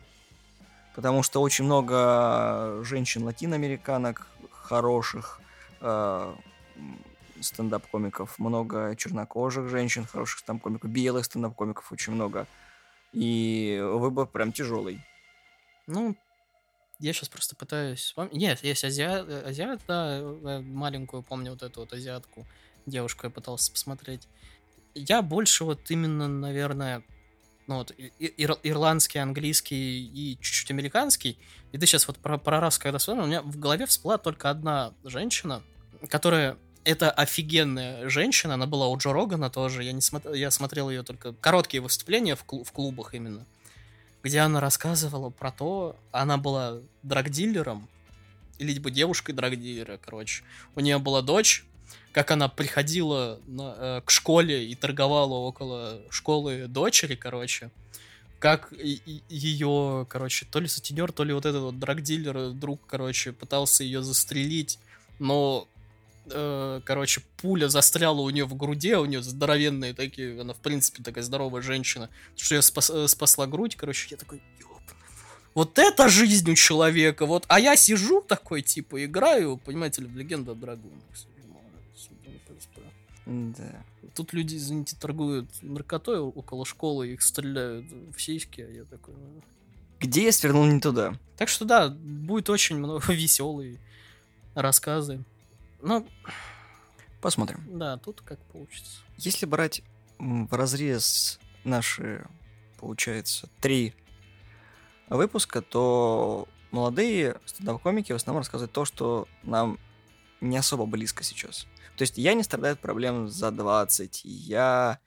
[0.94, 5.40] Потому что очень много женщин-латиноамериканок хороших,
[5.80, 6.34] э,
[7.40, 12.46] стендап-комиков, много чернокожих женщин, хороших стендап-комиков, белых стендап-комиков очень много.
[13.12, 15.00] И выбор прям тяжелый.
[15.86, 16.16] Ну,
[17.00, 18.14] я сейчас просто пытаюсь.
[18.32, 20.20] Нет, есть азиат, азиат, да,
[20.62, 22.46] маленькую, помню вот эту вот азиатку
[22.86, 24.28] девушку я пытался посмотреть.
[24.94, 27.02] Я больше вот именно, наверное,
[27.66, 31.38] ну вот ир- ирландский, английский и чуть-чуть американский.
[31.72, 34.50] И ты сейчас вот про, про раз, когда вспомнил, у меня в голове всплыла только
[34.50, 35.62] одна женщина,
[36.08, 40.32] которая это офигенная женщина, она была у Джо Рогана тоже, я, не смотр...
[40.34, 43.46] я смотрел ее только короткие выступления в, клуб, в клубах именно,
[44.22, 47.88] где она рассказывала про то, она была драгдилером,
[48.58, 50.44] или либо девушкой драгдилера, короче.
[50.74, 51.64] У нее была дочь,
[52.14, 57.70] как она приходила на, э, к школе и торговала около школы дочери, короче.
[58.38, 63.82] Как ее, короче, то ли сутенер, то ли вот этот вот драгдилер, друг, короче, пытался
[63.82, 64.78] ее застрелить,
[65.18, 65.66] но
[66.30, 70.58] э, короче, пуля застряла у нее в груди, а у нее здоровенные такие, она, в
[70.58, 74.40] принципе, такая здоровая женщина, что ее спас, э, спасла грудь, короче, я такой,
[75.54, 80.16] вот это жизнь у человека, вот, а я сижу такой, типа, играю, понимаете ли, в
[80.16, 81.02] Легенда о Драгунах.
[83.26, 83.84] Да.
[84.14, 89.14] Тут люди, извините, торгуют наркотой около школы, их стреляют в сиськи, а я такой...
[89.14, 89.42] ну.
[90.00, 91.18] Где я свернул не туда?
[91.36, 93.78] Так что да, будет очень много веселые
[94.54, 95.24] рассказы.
[95.80, 96.06] Ну,
[97.20, 97.64] Посмотрим.
[97.78, 99.00] да, тут как получится.
[99.16, 99.82] Если брать
[100.18, 102.26] в разрез наши,
[102.78, 103.94] получается, три
[105.08, 109.78] выпуска, то молодые стендап-комики в основном рассказывают то, что нам
[110.40, 111.66] не особо близко сейчас.
[111.96, 114.98] То есть я не страдаю от проблем за 20, я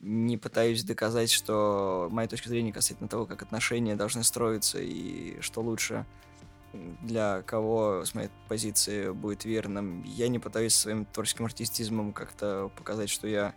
[0.00, 5.60] не пытаюсь доказать, что моя точка зрения касательно того, как отношения должны строиться и что
[5.60, 6.04] лучше
[7.02, 10.02] для кого с моей позиции будет верным.
[10.04, 13.54] Я не пытаюсь своим творческим артистизмом как-то показать, что я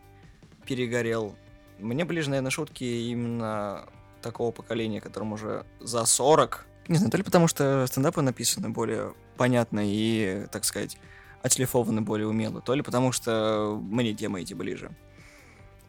[0.65, 1.35] перегорел.
[1.79, 3.87] Мне ближе, наверное, шутки именно
[4.21, 6.65] такого поколения, которому уже за 40.
[6.87, 10.97] Не знаю, то ли потому, что стендапы написаны более понятно и, так сказать,
[11.45, 14.89] отшлифованы более умело, то ли потому, что мне темы эти ближе.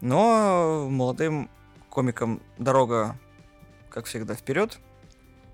[0.02, 1.48] Но молодым
[1.88, 3.18] комикам дорога,
[3.88, 4.78] как всегда, вперед.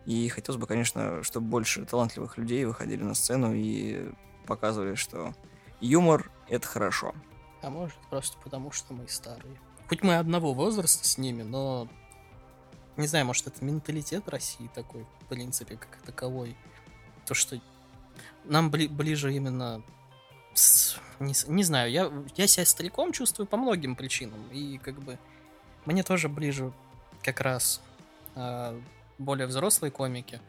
[0.04, 4.10] И хотелось бы, конечно, чтобы больше талантливых людей выходили на сцену и
[4.44, 5.34] показывали, что
[5.80, 7.14] юмор— это хорошо.
[7.62, 9.56] А может, просто потому, что мы старые.
[9.88, 11.86] Хоть мы одного возраста с ними, но...
[12.96, 16.56] Не знаю, может, это менталитет России такой, в принципе, как таковой.
[17.24, 17.60] То, что
[18.44, 19.82] нам бли- ближе именно...
[20.54, 24.40] с- Не, не знаю, я, я себя стариком чувствую по многим причинам.
[24.52, 25.18] И как бы
[25.84, 26.72] мне тоже ближе
[27.22, 27.80] как раз
[28.34, 28.78] а,
[29.18, 30.40] более взрослые комики.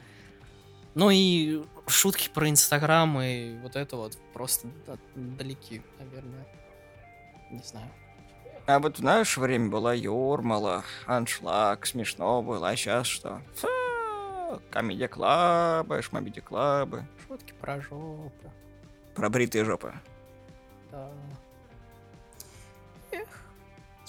[0.95, 6.45] Ну и шутки про Инстаграм и вот это вот просто да- далеки, наверное.
[7.51, 7.89] Не знаю.
[8.66, 13.41] А вот в наше время была Юрмала, аншлаг, смешно было, а сейчас что?
[13.55, 13.68] Фу,
[14.70, 18.51] комедия-клабы, шмобеди-клабы, Шутки про жопу.
[19.16, 19.93] про бритые жопы.
[20.91, 21.10] Да.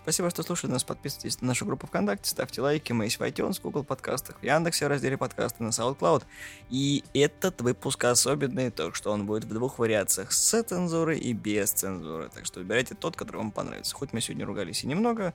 [0.05, 0.85] Спасибо, что слушали нас.
[0.85, 2.93] Подписывайтесь на нашу группу ВКонтакте, ставьте лайки.
[2.93, 6.25] Мы есть в iTunes, Google подкастах, в Яндексе в разделе подкасты на SoundCloud.
[6.69, 11.71] И этот выпуск особенный, так что он будет в двух вариациях, с цензурой и без
[11.71, 12.29] цензуры.
[12.29, 13.95] Так что выбирайте тот, который вам понравится.
[13.95, 15.33] Хоть мы сегодня ругались и немного,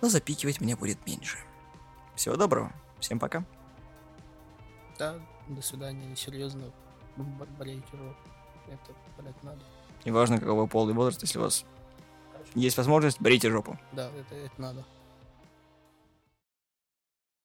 [0.00, 1.36] но запикивать меня будет меньше.
[2.14, 2.72] Всего доброго.
[3.00, 3.44] Всем пока.
[4.98, 5.14] Да,
[5.48, 6.14] до свидания.
[6.16, 6.70] Серьезно,
[7.58, 8.16] болейте жопу.
[8.68, 9.60] Это, блядь, надо.
[10.04, 11.64] Неважно, какого вы пол и возраст, если у вас
[12.54, 13.78] есть возможность, берите жопу.
[13.92, 14.84] Да, это, это надо.